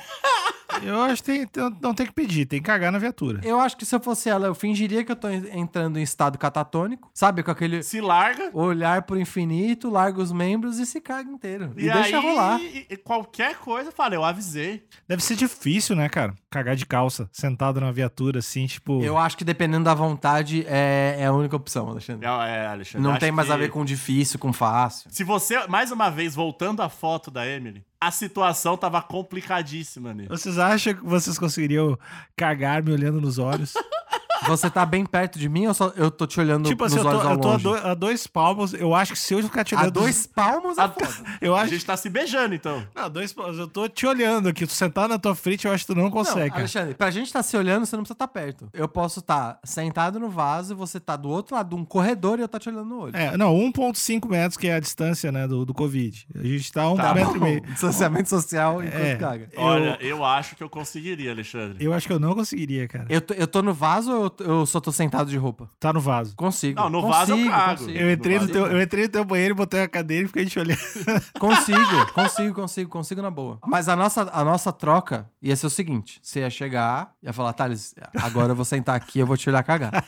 Eu 0.84 1.01
acho 1.01 1.24
que 1.24 1.46
tem, 1.48 1.69
não 1.81 1.93
tem 1.93 2.05
que 2.05 2.12
pedir, 2.13 2.46
tem 2.46 2.60
que 2.60 2.65
cagar 2.65 2.91
na 2.91 3.00
viatura. 3.00 3.41
Eu 3.43 3.60
acho 3.60 3.75
que 3.77 3.86
se 3.86 3.96
eu 3.96 4.00
fosse 4.00 4.29
ela, 4.29 4.48
eu 4.48 4.55
fingiria 4.55 5.03
que 5.03 5.12
eu 5.12 5.15
tô 5.15 5.27
en- 5.29 5.50
entrando 5.60 5.98
em 6.00 6.01
estado 6.03 6.38
catatônico, 6.38 7.10
sabe? 7.13 7.43
Com 7.43 7.51
aquele 7.51 7.84
Se 7.84 8.00
larga. 8.01 8.50
olhar 8.53 9.01
pro 9.03 9.19
infinito, 9.19 9.89
larga 9.89 10.22
os 10.22 10.31
membros 10.31 10.79
e 10.79 10.86
se 10.86 11.00
caga 11.01 11.29
inteiro. 11.29 11.74
E, 11.77 11.86
E, 11.88 11.91
deixa 11.91 12.17
aí, 12.19 12.24
rolar. 12.25 12.60
e- 12.62 12.98
qualquer 12.98 13.55
coisa, 13.57 13.91
fala, 13.91 14.15
eu 14.15 14.24
avisei. 14.24 14.84
Deve 15.07 15.24
ser 15.24 15.36
difícil, 15.36 15.96
né, 15.96 16.10
cara? 16.10 16.34
Cagar 16.50 16.75
de 16.75 16.86
calça, 16.86 17.29
sentado 17.31 17.79
na 17.81 17.91
viatura, 17.91 18.39
assim, 18.39 18.65
tipo. 18.65 19.01
Eu 19.03 19.17
acho 19.17 19.38
que 19.38 19.43
dependendo 19.43 19.84
da 19.86 19.93
vontade 19.93 20.65
é, 20.67 21.17
é 21.19 21.25
a 21.25 21.34
única 21.34 21.55
opção, 21.55 21.89
Alexandre. 21.89 22.25
É, 22.25 22.29
é, 22.29 22.67
Alexandre, 22.67 23.07
Não 23.07 23.17
tem 23.17 23.31
mais 23.31 23.48
que- 23.48 23.53
a 23.53 23.57
ver 23.57 23.69
com 23.69 23.84
difícil, 23.86 24.39
com 24.39 24.51
fácil. 24.53 25.10
Se 25.12 25.24
você, 25.24 25.65
mais 25.67 25.91
uma 25.91 26.10
vez, 26.10 26.36
voltando 26.36 26.81
à 26.81 26.89
foto 26.89 27.29
da 27.31 27.46
Emily, 27.48 27.84
a 27.99 28.11
situação 28.11 28.77
tava 28.77 29.01
complicadíssima, 29.01 30.13
né? 30.13 30.25
Vocês 30.29 30.57
acham 30.57 30.93
que 30.93 31.03
vocês 31.03 31.37
conseguiriam 31.37 31.97
cagar 32.35 32.83
me 32.83 32.91
olhando 32.91 33.19
nos 33.19 33.39
olhos? 33.39 33.73
Você 34.46 34.70
tá 34.70 34.86
bem 34.86 35.06
perto 35.06 35.39
de 35.39 35.50
mim 35.50 35.67
ou 35.67 35.74
só 35.74 35.91
eu 35.96 36.12
tô 36.12 36.27
te 36.27 36.39
olhando 36.39 36.67
Tipo 36.70 36.84
nos 36.84 36.94
assim, 36.94 37.01
eu 37.01 37.08
olhos 37.10 37.22
tô, 37.22 37.27
ao 37.27 37.34
eu 37.34 37.39
tô 37.41 37.48
a, 37.48 37.51
longe? 37.53 37.63
do- 37.63 37.75
a 37.88 37.94
dois 37.94 38.27
palmos. 38.27 38.74
Eu 38.74 38.94
acho 38.94 39.13
que 39.13 39.20
se 39.20 39.34
eu 39.34 39.41
ficar 39.44 39.63
te 39.63 39.74
A 39.75 39.79
olhando. 39.79 39.94
dois 39.94 40.27
palmos 40.27 40.77
é 40.77 40.82
A- 40.82 40.89
foda. 40.89 41.08
Eu 41.41 41.56
A 41.56 41.62
acho. 41.62 41.72
gente 41.72 41.86
tá 41.86 41.98
se 41.98 42.10
beijando, 42.10 42.53
então. 42.53 42.86
Não, 42.96 43.10
dois 43.10 43.34
palmos. 43.34 43.58
Eu 43.58 43.67
tô 43.67 43.88
te 43.89 44.06
olhando 44.06 44.50
aqui. 44.50 44.65
Tu 44.67 44.74
sentado 44.74 45.10
na 45.10 45.17
tua 45.20 45.34
frente, 45.36 45.65
eu 45.65 45.72
acho 45.74 45.86
que 45.86 45.94
tu 45.94 45.96
não 45.96 46.03
Não, 46.06 46.12
consegue. 46.12 46.50
cara. 46.50 46.60
Alexandre, 46.62 46.94
pra 46.94 47.10
gente 47.12 47.27
estar 47.27 47.41
se 47.44 47.56
olhando, 47.58 47.86
você 47.86 47.96
não 47.96 48.03
precisa 48.03 48.13
estar 48.15 48.27
perto. 48.27 48.70
Eu 48.74 48.88
posso 48.88 49.20
estar 49.20 49.60
sentado 49.63 50.20
no 50.20 50.29
vaso 50.29 50.74
e 50.74 50.75
você 50.75 51.00
tá 51.00 51.15
do 51.15 51.29
outro 51.29 51.56
lado 51.56 51.70
de 51.70 51.75
um 51.75 51.84
corredor 51.86 52.38
e 52.39 52.41
eu 52.41 52.48
tá 52.48 52.60
te 52.60 52.70
olhando 52.70 52.86
no 52.86 53.00
olho. 53.01 53.15
É, 53.15 53.36
não, 53.38 53.56
1,5 53.56 54.27
metros, 54.29 54.58
que 54.58 54.67
é 54.67 54.75
a 54.75 54.79
distância, 54.79 55.32
né, 55.32 55.48
do, 55.48 55.65
do 55.65 55.74
Covid. 55.74 56.27
A 56.36 56.44
gente 56.44 56.72
tá 56.72 56.84
a 56.84 56.91
um 56.91 56.96
Tá 56.98 57.13
metro 57.13 57.36
e 57.36 57.39
Bom, 57.39 57.46
meio. 57.46 57.62
Distanciamento 57.62 58.29
social 58.29 58.84
enquanto 58.84 59.01
É. 59.01 59.15
caga. 59.15 59.50
Eu- 59.51 59.62
Olha, 59.62 59.98
eu 60.01 60.24
acho 60.25 60.56
que 60.56 60.63
eu 60.63 60.70
conseguiria, 60.70 61.32
Alexandre. 61.32 61.84
Eu 61.84 61.94
acho 61.94 62.08
que 62.08 62.13
eu 62.13 62.20
não 62.20 62.34
conseguiria, 62.36 62.88
cara. 62.88 63.06
Eu 63.10 63.22
tô, 63.22 63.34
eu 63.34 63.48
tô 63.48 63.62
no 63.62 63.74
vaso 63.74 64.12
ou 64.12 64.26
eu, 64.39 64.46
eu 64.46 64.65
só 64.65 64.79
tô 64.79 64.91
sentado 64.91 65.29
de 65.29 65.38
roupa? 65.38 65.69
Tá 65.79 65.91
no 65.91 66.00
vaso. 66.00 66.36
Consigo. 66.36 66.79
Não, 66.79 66.89
no 66.89 67.01
consigo, 67.01 67.17
vaso 67.17 67.34
eu 67.34 67.50
cago. 67.50 67.79
Consigo, 67.79 67.98
Eu 67.98 68.12
entrei, 68.12 68.36
no 68.36 68.39
vaso 68.41 68.53
teu, 68.53 68.67
eu 68.67 68.81
entrei 68.81 69.03
no 69.03 69.10
teu 69.10 69.25
banheiro, 69.25 69.55
botei 69.55 69.81
a 69.81 69.88
cadeira 69.88 70.25
e 70.25 70.27
fiquei 70.27 70.46
te 70.46 70.60
olhando. 70.60 70.79
consigo, 71.39 72.13
consigo, 72.13 72.53
consigo, 72.53 72.89
consigo 72.89 73.22
na 73.22 73.31
boa. 73.31 73.60
Mas 73.65 73.89
a 73.89 73.96
nossa, 73.96 74.29
a 74.31 74.43
nossa 74.43 74.72
troca 74.72 75.29
ia 75.41 75.55
ser 75.55 75.67
o 75.67 75.69
seguinte: 75.69 76.19
você 76.22 76.39
ia 76.41 76.50
chegar, 76.50 77.13
ia 77.22 77.34
falar, 77.34 77.53
Thales, 77.53 77.96
agora 78.22 78.51
eu 78.51 78.55
vou 78.55 78.65
sentar 78.65 78.96
aqui, 78.96 79.19
eu 79.19 79.27
vou 79.27 79.38
te 79.38 79.50
olhar 79.50 79.63
cagar. 79.63 80.05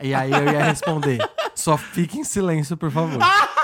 E 0.00 0.14
aí 0.14 0.30
eu 0.32 0.44
ia 0.52 0.64
responder: 0.64 1.18
só 1.54 1.76
fique 1.76 2.18
em 2.18 2.24
silêncio, 2.24 2.76
por 2.76 2.90
favor. 2.90 3.18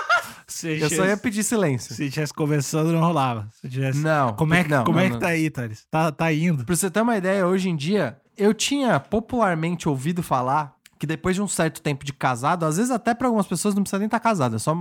Se 0.48 0.80
Eu 0.80 0.88
só 0.90 1.04
ia 1.04 1.16
pedir 1.16 1.44
silêncio. 1.44 1.94
Se 1.94 2.08
tivesse 2.10 2.32
conversando, 2.32 2.90
não 2.90 3.00
rolava. 3.00 3.48
Se 3.60 3.68
tivesse... 3.68 3.98
Não, 4.00 4.32
Como 4.34 4.54
é 4.54 4.64
que, 4.64 4.70
não, 4.70 4.82
como 4.84 4.96
não, 4.98 5.04
é 5.04 5.10
que 5.10 5.18
tá 5.18 5.28
aí, 5.28 5.50
Thales? 5.50 5.86
Tá, 5.90 6.10
tá 6.10 6.32
indo. 6.32 6.64
Pra 6.64 6.74
você 6.74 6.90
ter 6.90 7.02
uma 7.02 7.16
ideia, 7.16 7.46
hoje 7.46 7.68
em 7.68 7.76
dia, 7.76 8.18
eu 8.36 8.54
tinha 8.54 8.98
popularmente 8.98 9.88
ouvido 9.88 10.22
falar 10.22 10.74
que 10.98 11.06
depois 11.06 11.36
de 11.36 11.42
um 11.42 11.46
certo 11.46 11.80
tempo 11.82 12.04
de 12.04 12.12
casado, 12.12 12.64
às 12.64 12.76
vezes 12.76 12.90
até 12.90 13.14
pra 13.14 13.28
algumas 13.28 13.46
pessoas 13.46 13.74
não 13.74 13.82
precisa 13.82 13.98
nem 14.00 14.06
estar 14.06 14.18
casada, 14.18 14.56
é 14.56 14.58
só, 14.58 14.74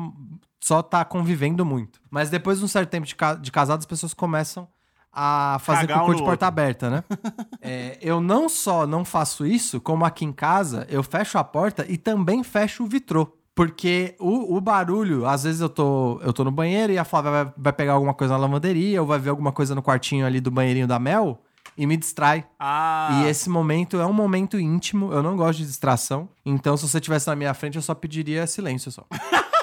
só 0.60 0.82
tá 0.82 1.04
convivendo 1.06 1.64
muito. 1.66 2.00
Mas 2.10 2.30
depois 2.30 2.58
de 2.60 2.66
um 2.66 2.68
certo 2.68 2.90
tempo 2.90 3.06
de, 3.06 3.14
ca- 3.16 3.36
de 3.36 3.52
casado, 3.52 3.80
as 3.80 3.86
pessoas 3.86 4.14
começam 4.16 4.68
a 5.14 5.58
fazer 5.62 5.82
Cagar 5.88 5.98
um 5.98 6.00
cocô 6.02 6.12
no 6.14 6.18
de 6.18 6.24
porta 6.24 6.46
outro. 6.46 6.48
aberta, 6.48 6.90
né? 6.90 7.04
É, 7.62 7.98
eu 8.02 8.22
não 8.22 8.48
só 8.48 8.88
não 8.88 9.04
faço 9.04 9.46
isso, 9.46 9.82
como 9.82 10.06
aqui 10.06 10.24
em 10.24 10.32
casa, 10.32 10.86
eu 10.90 11.04
fecho 11.04 11.38
a 11.38 11.44
porta 11.44 11.86
e 11.90 11.98
também 11.98 12.44
fecho 12.44 12.84
o 12.84 12.88
vitrô. 12.88 13.37
Porque 13.58 14.14
o, 14.20 14.56
o 14.56 14.62
barulho, 14.62 15.26
às 15.26 15.44
vezes 15.44 15.60
eu 15.62 15.68
tô, 15.68 16.20
eu 16.22 16.32
tô 16.32 16.44
no 16.44 16.52
banheiro 16.52 16.94
e 16.94 16.98
a 17.00 17.04
Flávia 17.04 17.32
vai, 17.32 17.54
vai 17.58 17.74
pegar 17.74 17.94
alguma 17.94 18.14
coisa 18.14 18.36
na 18.36 18.40
lavanderia 18.40 19.02
ou 19.02 19.08
vai 19.08 19.18
ver 19.18 19.32
alguma 19.32 19.52
coisa 19.52 19.74
no 19.74 19.82
quartinho 19.82 20.28
ali 20.28 20.40
do 20.40 20.52
banheirinho 20.52 20.86
da 20.88 21.00
Mel 21.00 21.42
e 21.76 21.88
me 21.88 21.98
distrai. 21.98 22.46
Ah, 22.60 23.24
E 23.24 23.28
esse 23.30 23.50
momento 23.50 24.00
é 24.00 24.06
um 24.06 24.14
momento 24.14 24.60
íntimo, 24.60 25.12
eu 25.12 25.24
não 25.24 25.36
gosto 25.36 25.58
de 25.58 25.66
distração. 25.66 26.30
Então, 26.46 26.78
se 26.78 26.88
você 26.88 26.98
estivesse 27.00 27.26
na 27.28 27.36
minha 27.36 27.54
frente, 27.56 27.78
eu 27.78 27.82
só 27.82 27.96
pediria 27.96 28.46
silêncio 28.46 28.92
só. 28.92 29.04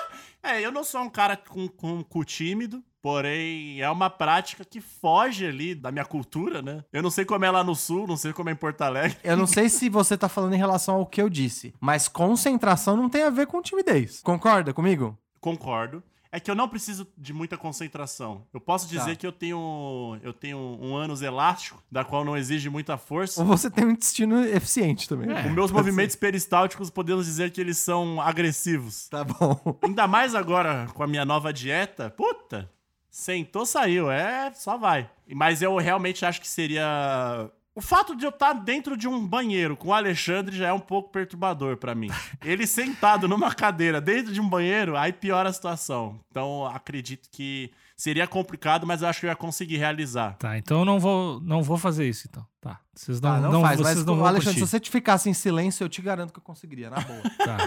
é, 0.45 0.61
eu 0.61 0.71
não 0.71 0.85
sou 0.85 1.01
um 1.01 1.11
cara 1.11 1.37
com, 1.37 1.67
com 1.69 2.03
cu 2.05 2.25
tímido, 2.25 2.83
porém 3.03 3.81
é 3.81 3.91
uma 3.91 4.09
prática 4.09 4.65
que 4.65 4.81
foge 4.81 5.47
ali 5.47 5.75
da 5.75 5.91
minha 5.91 6.05
cultura, 6.05 6.63
né? 6.63 6.85
Eu 6.93 7.03
não 7.03 7.11
sei 7.11 7.25
como 7.25 7.45
é 7.45 7.51
lá 7.51 7.65
no 7.65 7.75
sul, 7.75 8.07
não 8.07 8.17
sei 8.17 8.33
como 8.33 8.49
é 8.49 8.53
em 8.53 8.57
Porto 8.57 8.83
Alegre. 8.83 9.17
Eu 9.25 9.37
não 9.37 9.47
sei 9.47 9.69
se 9.69 9.89
você 9.89 10.17
tá 10.17 10.29
falando 10.29 10.55
em 10.55 10.59
relação 10.59 10.97
ao 10.97 11.07
que 11.07 11.21
eu 11.21 11.29
disse, 11.29 11.75
mas 11.81 12.09
concentração 12.09 12.97
não 12.97 13.09
tem 13.09 13.23
a 13.23 13.31
ver 13.31 13.47
com 13.47 13.61
timidez. 13.61 14.21
Concorda 14.23 14.73
comigo? 14.73 15.19
Concordo. 15.41 16.03
É 16.35 16.41
que 16.41 16.51
eu 16.51 16.55
não 16.57 16.69
preciso 16.69 17.07
de 17.17 17.33
muita 17.33 17.57
concentração. 17.57 18.45
Eu 18.53 18.61
posso 18.61 18.89
dizer 18.89 19.11
Tá. 19.11 19.15
que 19.17 19.25
eu 19.27 19.31
tenho 19.31 20.19
eu 20.21 20.33
tenho 20.33 20.59
um 20.59 20.97
ânus 20.97 21.23
elástico, 21.23 21.81
da 21.89 22.05
qual 22.05 22.25
não 22.25 22.37
exige 22.37 22.69
muita 22.69 22.99
força. 22.99 23.41
Ou 23.41 23.47
você 23.47 23.71
tem 23.71 23.85
um 23.87 23.91
intestino 23.93 24.45
eficiente 24.45 25.09
também. 25.09 25.31
É. 25.31 25.47
Os 25.47 25.53
meus 25.53 25.71
movimentos 25.71 26.17
peristálticos 26.17 26.91
podemos 26.91 27.27
dizer 27.27 27.53
que 27.53 27.61
eles 27.61 27.79
são 27.79 28.21
agressivos. 28.21 29.09
Tá 29.09 29.23
bom. 29.23 29.79
Ainda 29.83 30.09
mais 30.09 30.35
agora 30.35 30.89
com 30.93 31.05
a 31.05 31.07
minha 31.07 31.25
nova 31.25 31.53
dieta. 31.53 32.11
Puta! 32.11 32.69
Sentou, 33.09 33.65
saiu. 33.65 34.11
É, 34.11 34.53
só 34.55 34.77
vai. 34.77 35.09
Mas 35.33 35.63
eu 35.63 35.77
realmente 35.77 36.27
acho 36.27 36.41
que 36.41 36.49
seria. 36.49 37.49
O 37.77 37.81
fato 37.81 38.15
de 38.15 38.25
eu 38.25 38.31
estar 38.31 38.53
dentro 38.53 38.97
de 38.97 39.09
um 39.09 39.27
banheiro 39.27 39.77
com 39.77 39.89
o 39.89 39.93
Alexandre 39.93 40.57
já 40.57 40.69
é 40.69 40.73
um 40.73 40.79
pouco 40.79 41.11
perturbador 41.11 41.77
pra 41.77 41.93
mim. 41.95 42.09
Ele 42.45 42.67
sentado 42.69 43.27
numa 43.27 43.53
cadeira 43.53 44.01
dentro 44.01 44.33
de 44.33 44.41
um 44.41 44.49
banheiro, 44.49 44.97
aí 44.97 45.13
piora 45.13 45.49
a 45.49 45.53
situação. 45.53 46.21
Então 46.31 46.67
acredito 46.67 47.29
que 47.33 47.73
seria 47.97 48.29
complicado, 48.29 48.87
mas 48.87 49.03
eu 49.03 49.09
acho 49.09 49.19
que 49.21 49.27
eu 49.27 49.31
ia 49.31 49.35
conseguir 49.37 49.77
realizar. 49.79 50.37
Tá, 50.39 50.57
então 50.57 50.81
eu 50.81 50.85
não 50.85 51.01
vou, 51.01 51.41
não 51.41 51.63
vou 51.65 51.77
fazer 51.77 52.09
isso, 52.09 52.29
então. 52.31 52.47
Tá. 52.61 52.79
Vocês 52.95 53.21
não, 53.21 53.31
Tá, 53.31 53.41
não, 53.41 53.53
não, 53.53 53.61
faz, 53.63 53.81
vocês 53.81 53.97
mas 53.97 54.07
não 54.07 54.17
vão 54.17 54.27
Alexandre, 54.27 54.55
se 54.55 54.61
curtir. 54.61 54.71
você 54.71 54.81
te 54.81 54.91
ficasse 54.91 55.29
em 55.29 55.35
silêncio, 55.35 55.83
eu 55.85 55.89
te 55.89 56.01
garanto 56.01 56.33
que 56.33 56.39
eu 56.39 56.43
conseguiria, 56.45 56.89
na 56.91 57.01
boa. 57.01 57.23
Tá. 57.45 57.59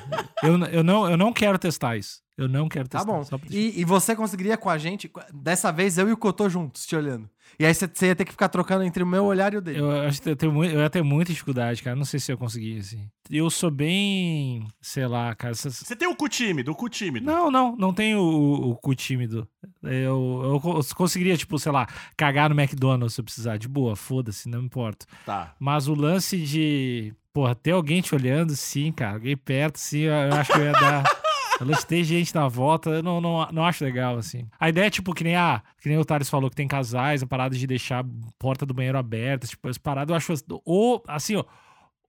Eu, 0.42 0.58
eu, 0.68 0.84
não, 0.84 1.10
eu 1.10 1.18
não 1.18 1.34
quero 1.34 1.58
testar 1.60 1.98
isso. 1.98 2.22
Eu 2.38 2.48
não 2.48 2.70
quero 2.70 2.88
Tá 2.88 3.00
testar. 3.00 3.12
bom. 3.12 3.24
só 3.26 3.38
pra 3.38 3.50
deixar- 3.50 3.78
E, 3.78 3.82
e 3.82 3.84
você 3.84 4.16
conseguiria 4.16 4.56
com 4.58 4.70
a 4.70 4.78
gente, 4.78 5.12
dessa 5.34 5.70
vez 5.72 5.98
eu 5.98 6.08
e 6.08 6.14
o 6.14 6.18
Cotô 6.18 6.48
juntos, 6.48 6.86
te 6.86 6.96
olhando. 6.96 7.30
E 7.60 7.66
aí 7.66 7.74
você- 7.74 7.90
ia 8.06 8.16
ter 8.16 8.26
que 8.26 8.32
ficar 8.32 8.50
trocando 8.50 8.84
entre 8.84 9.02
o 9.02 9.08
meu 9.08 9.26
olhar 9.26 9.54
e 9.54 9.58
o 9.58 9.62
dele. 9.62 9.80
Eu 9.80 9.92
acho 10.02 10.22
que 10.22 10.30
eu, 10.30 10.36
tenho 10.36 10.52
muito, 10.52 10.74
eu 10.74 10.80
ia 10.82 10.90
ter 10.90 11.02
muita 11.04 11.32
dificuldade, 11.32 11.82
cara. 11.82 11.96
Não 11.96 12.06
sei 12.06 12.20
se 12.20 12.32
eu 12.32 12.38
conseguia, 12.38 12.80
assim. 12.80 13.08
Eu 13.30 13.50
sou 13.50 13.72
bem. 13.72 14.68
Sei 14.82 15.08
lá, 15.08 15.34
cara. 15.36 15.52
essas- 15.54 15.76
Você 15.78 15.96
tem 15.96 16.08
o 16.08 16.16
cu 16.16 16.30
tímido, 16.30 16.72
o 16.72 16.76
cu 16.76 16.88
tímido. 16.90 17.26
Não, 17.26 17.50
não, 17.50 17.76
não 17.76 17.94
tenho 17.94 18.20
o, 18.20 18.72
o 18.72 18.76
cu 18.76 18.94
tímido. 18.96 19.48
Eu, 19.84 20.42
eu 20.44 20.60
co- 20.62 20.80
conseguiria, 20.96 21.36
tipo, 21.38 21.58
sei 21.60 21.72
lá, 21.72 21.88
cagar 22.16 22.50
no 22.50 22.60
McDonald's 22.60 23.14
se 23.16 23.22
eu 23.22 23.26
precisar. 23.26 23.58
De 23.58 23.68
boa, 23.68 23.96
foda-se, 23.96 24.48
não 24.50 24.60
me 24.60 24.66
importa. 24.66 25.06
Tá. 25.26 25.56
Mas 25.60 25.88
o 25.88 25.94
lance 25.96 26.38
de, 26.38 27.14
porra, 27.34 27.56
ter 27.56 27.72
alguém 27.72 28.02
te 28.02 28.14
olhando, 28.14 28.56
sim, 28.56 28.92
cara, 28.92 29.14
alguém 29.16 29.36
perto, 29.36 29.78
sim, 29.78 30.00
eu, 30.02 30.14
eu 30.14 30.34
acho 30.34 30.52
que 30.54 30.60
eu 30.60 30.64
ia 30.66 30.72
dar. 30.74 31.04
De 31.66 31.86
ter 31.86 32.04
gente 32.04 32.34
na 32.36 32.48
volta, 32.48 32.90
eu 32.90 33.04
não, 33.04 33.20
não, 33.20 33.48
não 33.52 33.66
acho 33.66 33.84
legal, 33.84 34.18
assim. 34.18 34.48
A 34.60 34.70
ideia 34.70 34.88
é, 34.88 34.90
tipo, 34.90 35.14
que 35.14 35.24
nem, 35.24 35.36
a, 35.36 35.62
que 35.82 35.90
nem 35.90 35.98
o 35.98 36.06
Thales 36.06 36.30
falou, 36.30 36.50
que 36.50 36.56
tem 36.56 36.68
casais, 36.68 37.24
a 37.24 37.28
parada 37.28 37.56
de 37.56 37.66
deixar 37.68 38.04
a 38.04 38.08
porta 38.38 38.66
do 38.66 38.74
banheiro 38.74 38.98
aberta, 38.98 39.48
tipo, 39.48 39.68
as 39.68 39.78
paradas 39.78 40.10
eu 40.10 40.16
acho, 40.16 40.46
o, 40.66 41.02
assim, 41.08 41.36
ó, 41.36 41.44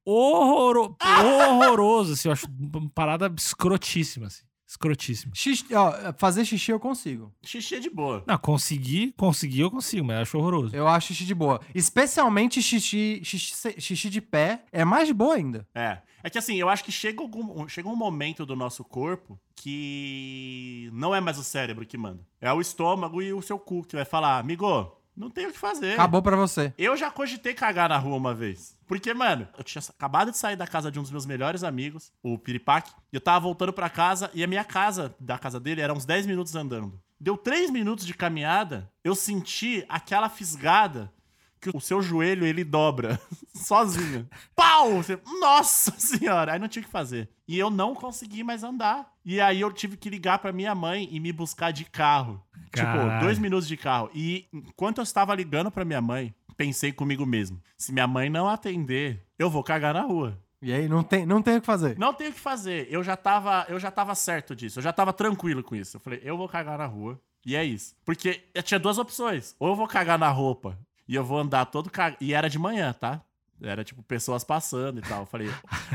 horroro, 0.04 0.96
horroroso, 1.00 2.12
assim, 2.14 2.28
eu 2.28 2.32
acho 2.32 2.46
uma 2.58 2.88
parada 2.90 3.32
escrotíssima, 3.36 4.26
assim, 4.26 4.44
escrotíssima. 4.68 5.32
Xixi, 5.34 5.74
ó, 5.74 6.12
fazer 6.18 6.44
xixi 6.44 6.70
eu 6.70 6.78
consigo. 6.78 7.32
Xixi 7.42 7.76
é 7.76 7.80
de 7.80 7.88
boa. 7.88 8.22
Não, 8.26 8.36
conseguir, 8.36 9.14
conseguir 9.16 9.60
eu 9.60 9.70
consigo, 9.70 10.06
mas 10.06 10.16
eu 10.16 10.22
acho 10.22 10.38
horroroso. 10.38 10.76
Eu 10.76 10.86
acho 10.86 11.08
xixi 11.08 11.24
de 11.24 11.34
boa. 11.34 11.60
Especialmente 11.74 12.60
xixi, 12.60 13.22
xixi, 13.24 13.80
xixi 13.80 14.10
de 14.10 14.20
pé 14.20 14.64
é 14.70 14.84
mais 14.84 15.08
de 15.08 15.14
boa 15.14 15.34
ainda. 15.34 15.66
É. 15.74 15.98
É 16.22 16.28
que 16.28 16.36
assim, 16.36 16.56
eu 16.56 16.68
acho 16.68 16.84
que 16.84 16.92
chega, 16.92 17.22
algum, 17.22 17.66
chega 17.68 17.88
um 17.88 17.96
momento 17.96 18.44
do 18.44 18.56
nosso 18.56 18.84
corpo 18.84 19.38
que 19.54 20.90
não 20.92 21.14
é 21.14 21.20
mais 21.20 21.38
o 21.38 21.44
cérebro 21.44 21.86
que 21.86 21.96
manda. 21.96 22.20
É 22.40 22.52
o 22.52 22.60
estômago 22.60 23.22
e 23.22 23.32
o 23.32 23.40
seu 23.40 23.58
cu 23.58 23.84
que 23.84 23.96
vai 23.96 24.04
falar, 24.04 24.38
amigo, 24.38 24.97
não 25.18 25.28
tem 25.28 25.46
o 25.46 25.52
que 25.52 25.58
fazer. 25.58 25.94
Acabou 25.94 26.22
pra 26.22 26.36
você. 26.36 26.72
Eu 26.78 26.96
já 26.96 27.10
cogitei 27.10 27.52
cagar 27.52 27.88
na 27.88 27.98
rua 27.98 28.16
uma 28.16 28.32
vez. 28.32 28.78
Porque, 28.86 29.12
mano, 29.12 29.48
eu 29.58 29.64
tinha 29.64 29.82
acabado 29.88 30.30
de 30.30 30.38
sair 30.38 30.56
da 30.56 30.66
casa 30.66 30.90
de 30.90 30.98
um 30.98 31.02
dos 31.02 31.10
meus 31.10 31.26
melhores 31.26 31.64
amigos, 31.64 32.12
o 32.22 32.38
Piripaque, 32.38 32.92
e 33.12 33.16
eu 33.16 33.20
tava 33.20 33.40
voltando 33.40 33.72
pra 33.72 33.90
casa, 33.90 34.30
e 34.32 34.44
a 34.44 34.46
minha 34.46 34.64
casa, 34.64 35.14
da 35.18 35.36
casa 35.36 35.58
dele, 35.58 35.80
era 35.80 35.92
uns 35.92 36.04
10 36.04 36.26
minutos 36.26 36.54
andando. 36.54 37.00
Deu 37.20 37.36
3 37.36 37.70
minutos 37.70 38.06
de 38.06 38.14
caminhada, 38.14 38.90
eu 39.02 39.14
senti 39.14 39.84
aquela 39.88 40.28
fisgada 40.28 41.12
que 41.60 41.70
o 41.74 41.80
seu 41.80 42.00
joelho, 42.02 42.46
ele 42.46 42.64
dobra, 42.64 43.20
sozinho. 43.54 44.28
Pau! 44.54 44.96
Você- 45.02 45.18
Nossa 45.40 45.92
senhora! 45.98 46.52
Aí 46.52 46.58
não 46.58 46.68
tinha 46.68 46.82
o 46.82 46.84
que 46.86 46.90
fazer. 46.90 47.28
E 47.46 47.58
eu 47.58 47.70
não 47.70 47.94
consegui 47.94 48.42
mais 48.42 48.62
andar. 48.62 49.10
E 49.24 49.40
aí 49.40 49.60
eu 49.60 49.72
tive 49.72 49.96
que 49.96 50.10
ligar 50.10 50.38
pra 50.38 50.52
minha 50.52 50.74
mãe 50.74 51.08
e 51.10 51.18
me 51.20 51.32
buscar 51.32 51.70
de 51.72 51.84
carro. 51.84 52.42
Tipo, 52.74 52.86
Caralho. 52.86 53.20
dois 53.24 53.38
minutos 53.38 53.66
de 53.66 53.76
carro. 53.76 54.10
E 54.14 54.46
enquanto 54.52 54.98
eu 54.98 55.04
estava 55.04 55.34
ligando 55.34 55.70
pra 55.70 55.84
minha 55.84 56.00
mãe, 56.00 56.34
pensei 56.56 56.92
comigo 56.92 57.24
mesmo: 57.24 57.60
se 57.76 57.92
minha 57.92 58.06
mãe 58.06 58.28
não 58.28 58.48
atender, 58.48 59.24
eu 59.38 59.48
vou 59.50 59.62
cagar 59.62 59.94
na 59.94 60.02
rua. 60.02 60.38
E 60.60 60.72
aí 60.72 60.88
não 60.88 61.02
tem, 61.04 61.24
não 61.24 61.40
tem 61.40 61.56
o 61.56 61.60
que 61.60 61.66
fazer. 61.66 61.96
Não 61.98 62.12
tenho 62.12 62.30
o 62.30 62.32
que 62.32 62.40
fazer. 62.40 62.88
Eu 62.90 63.02
já 63.02 63.16
tava, 63.16 63.64
eu 63.68 63.78
já 63.78 63.90
tava 63.92 64.14
certo 64.14 64.56
disso. 64.56 64.78
Eu 64.80 64.82
já 64.82 64.92
tava 64.92 65.12
tranquilo 65.12 65.62
com 65.62 65.76
isso. 65.76 65.96
Eu 65.96 66.00
falei, 66.00 66.20
eu 66.24 66.36
vou 66.36 66.48
cagar 66.48 66.76
na 66.78 66.86
rua. 66.86 67.20
E 67.46 67.54
é 67.54 67.64
isso. 67.64 67.94
Porque 68.04 68.42
eu 68.52 68.62
tinha 68.62 68.80
duas 68.80 68.98
opções. 68.98 69.54
Ou 69.60 69.68
eu 69.68 69.76
vou 69.76 69.86
cagar 69.86 70.18
na 70.18 70.28
roupa 70.28 70.76
e 71.08 71.14
eu 71.14 71.24
vou 71.24 71.38
andar 71.38 71.64
todo 71.66 71.90
cagado. 71.90 72.16
E 72.20 72.34
era 72.34 72.48
de 72.50 72.58
manhã, 72.58 72.92
tá? 72.92 73.20
Era 73.60 73.82
tipo 73.82 74.00
pessoas 74.04 74.44
passando 74.44 75.00
e 75.00 75.02
tal. 75.02 75.22
Eu 75.22 75.26
falei, 75.26 75.50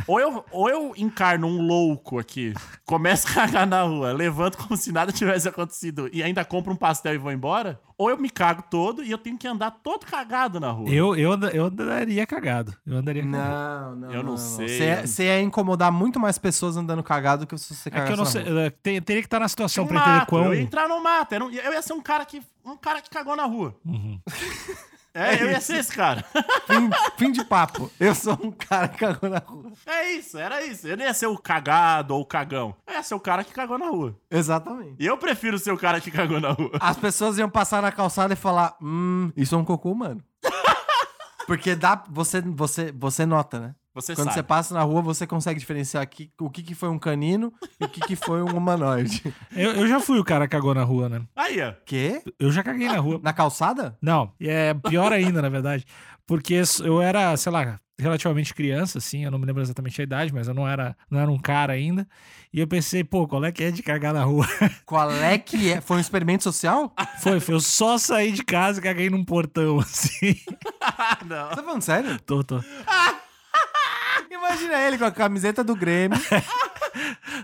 ou 0.06 0.20
eu, 0.20 0.44
ou 0.52 0.70
eu 0.70 0.94
encarno 0.98 1.48
um 1.48 1.62
louco 1.66 2.20
aqui, 2.20 2.54
começo 2.86 3.26
a 3.30 3.34
cagar 3.34 3.66
na 3.66 3.84
rua, 3.84 4.12
levanto 4.12 4.58
como 4.58 4.76
se 4.76 4.92
nada 4.92 5.14
tivesse 5.14 5.48
acontecido 5.48 6.10
e 6.12 6.22
ainda 6.22 6.44
compro 6.44 6.74
um 6.74 6.76
pastel 6.76 7.14
e 7.14 7.18
vou 7.18 7.32
embora, 7.32 7.80
ou 7.98 8.10
eu 8.10 8.18
me 8.18 8.30
cago 8.30 8.66
todo 8.70 9.02
e 9.02 9.10
eu 9.10 9.18
tenho 9.18 9.38
que 9.38 9.48
andar 9.48 9.72
todo 9.82 10.06
cagado 10.06 10.60
na 10.60 10.72
rua. 10.72 10.90
Eu, 10.90 11.16
eu, 11.16 11.40
eu 11.54 11.66
andaria 11.68 12.28
cagado. 12.28 12.76
Eu 12.86 12.98
andaria 12.98 13.24
cagado. 13.24 13.96
Não, 13.96 13.96
não. 13.96 14.12
Eu 14.12 14.24
não 14.24 14.36
sei, 14.36 14.68
Você 14.68 14.84
eu 14.84 14.88
ia, 14.88 14.96
não- 14.98 15.08
você 15.08 15.24
ia 15.24 15.42
incomodar 15.42 15.90
muito 15.90 16.20
mais 16.20 16.38
pessoas 16.38 16.76
andando 16.76 17.02
cagado 17.02 17.46
do 17.46 17.48
que 17.48 17.58
se 17.58 17.74
você 17.74 17.88
É 17.88 17.92
cagasse 17.94 18.08
que 18.08 18.14
eu 18.14 18.18
não 18.18 18.26
sei. 18.26 18.66
é, 18.66 18.70
tem- 18.72 19.02
teria 19.02 19.22
que 19.22 19.28
estar 19.28 19.40
na 19.40 19.48
situação 19.48 19.86
um 19.86 19.88
pra 19.88 20.00
entender 20.02 20.16
mato, 20.18 20.28
quão. 20.30 20.46
Eu 20.48 20.56
ia 20.56 20.62
entrar 20.62 20.90
no 20.90 21.02
mato. 21.02 21.34
um- 21.36 21.50
Eu 21.50 21.72
ia 21.72 21.82
ser 21.82 21.94
um 21.94 22.02
cara 22.02 22.26
que 22.26 22.44
um 22.66 22.76
cara 22.76 23.02
que 23.02 23.10
cagou 23.10 23.38
na 23.38 23.46
rua. 23.46 23.74
Uhum. 23.86 24.20
É, 25.14 25.42
eu 25.42 25.52
ia 25.52 25.62
ser 25.62 25.78
esse 25.78 25.92
cara. 25.92 26.26
Fim, 26.66 26.90
fim 27.18 27.32
de 27.32 27.46
papo. 27.46 27.92
Eu 28.00 28.16
sou 28.16 28.34
um 28.42 28.52
cara 28.52 28.88
que 28.88 28.98
cagou 28.98 29.30
na 29.30 29.38
rua. 29.38 29.72
É 29.86 30.12
isso, 30.14 30.38
era 30.38 30.66
isso. 30.66 30.88
Eu 30.88 30.98
não 30.98 31.06
ia 31.06 31.14
ser 31.14 31.28
o 31.28 31.38
cagado 31.38 32.16
ou 32.16 32.22
o 32.22 32.26
cagão. 32.26 32.76
Eu 32.88 32.94
ia 32.94 33.04
ser 33.04 33.14
o 33.14 33.20
cara 33.20 33.44
que 33.44 33.54
cagou 33.54 33.78
na 33.78 33.88
rua. 33.88 34.18
Exatamente. 34.32 34.96
E 34.98 35.06
eu 35.06 35.18
prefiro 35.18 35.60
ser 35.60 35.72
o 35.72 35.78
cara 35.78 36.02
que 36.02 36.10
cagou 36.10 36.40
na 36.40 36.52
rua. 36.52 36.72
As 36.80 36.98
pessoas 36.98 37.38
iam 37.38 37.50
passar 37.50 37.82
na 37.82 37.92
calçada 37.92 38.34
e 38.34 38.38
falar: 38.38 38.76
Hum, 38.82 39.32
isso 39.36 39.54
é 39.54 39.58
um 39.58 39.66
cocô 39.66 39.92
humano. 39.92 40.24
Porque 41.46 41.76
dá, 41.76 42.02
você, 42.10 42.42
você, 42.42 42.92
você 42.92 43.26
nota, 43.26 43.60
né? 43.60 43.76
Você 43.94 44.16
Quando 44.16 44.26
sabe. 44.26 44.36
você 44.36 44.44
passa 44.44 44.74
na 44.74 44.82
rua, 44.82 45.02
você 45.02 45.28
consegue 45.28 45.60
diferenciar 45.60 46.02
aqui, 46.02 46.32
o 46.40 46.50
que, 46.50 46.64
que 46.64 46.74
foi 46.74 46.90
um 46.90 46.98
canino 46.98 47.54
e 47.80 47.86
o 47.86 47.90
que, 47.90 48.02
que 48.02 48.16
foi 48.16 48.42
um 48.42 48.58
humanoide. 48.58 49.22
Eu, 49.56 49.72
eu 49.74 49.88
já 49.88 50.00
fui 50.00 50.20
o 50.20 50.24
cara 50.24 50.48
que 50.48 50.52
cagou 50.52 50.74
na 50.74 50.84
rua, 50.84 51.08
né? 51.08 51.22
Aí, 51.36 51.62
ó. 51.62 51.74
Quê? 51.86 52.24
Eu 52.40 52.52
já 52.52 52.64
caguei 52.64 52.88
na 52.88 52.98
rua. 52.98 53.20
Na 53.22 53.32
calçada? 53.32 53.96
Não, 54.02 54.32
e 54.40 54.50
é 54.50 54.74
pior 54.74 55.14
ainda, 55.14 55.42
na 55.42 55.50
verdade. 55.50 55.86
Porque 56.26 56.60
eu 56.84 57.02
era, 57.02 57.36
sei 57.38 57.52
lá, 57.52 57.80
relativamente 58.00 58.54
criança, 58.54 58.98
assim, 58.98 59.24
eu 59.24 59.32
não 59.32 59.38
me 59.38 59.46
lembro 59.46 59.62
exatamente 59.62 60.00
a 60.02 60.04
idade, 60.04 60.34
mas 60.34 60.48
eu 60.48 60.54
não 60.54 60.68
era, 60.68 60.96
não 61.10 61.20
era 61.20 61.30
um 61.30 61.38
cara 61.38 61.74
ainda. 61.74 62.08
E 62.52 62.60
eu 62.60 62.68
pensei, 62.68 63.04
pô, 63.04 63.28
qual 63.28 63.44
é 63.46 63.52
que 63.52 63.64
é 63.64 63.72
de 63.72 63.84
cagar 63.84 64.14
na 64.14 64.24
rua? 64.24 64.46
Qual 64.86 65.12
é 65.12 65.38
que 65.38 65.72
é? 65.72 65.82
Foi 65.82 65.98
um 65.98 66.00
experimento 66.00 66.44
social? 66.44 66.94
Foi, 67.22 67.40
foi. 67.40 67.56
Eu 67.56 67.60
só 67.60 67.98
saí 67.98 68.32
de 68.32 68.44
casa 68.44 68.80
e 68.80 68.84
caguei 68.84 69.10
num 69.10 69.24
portão, 69.24 69.80
assim. 69.80 70.36
Não. 71.26 71.50
Você 71.50 71.56
tá 71.56 71.64
falando 71.64 71.82
sério? 71.82 72.20
tô, 72.22 72.44
tô. 72.44 72.62
Imagina 74.54 74.82
ele 74.88 74.98
com 74.98 75.06
a 75.06 75.12
camiseta 75.12 75.64
do 75.64 75.76
Grêmio. 75.76 76.18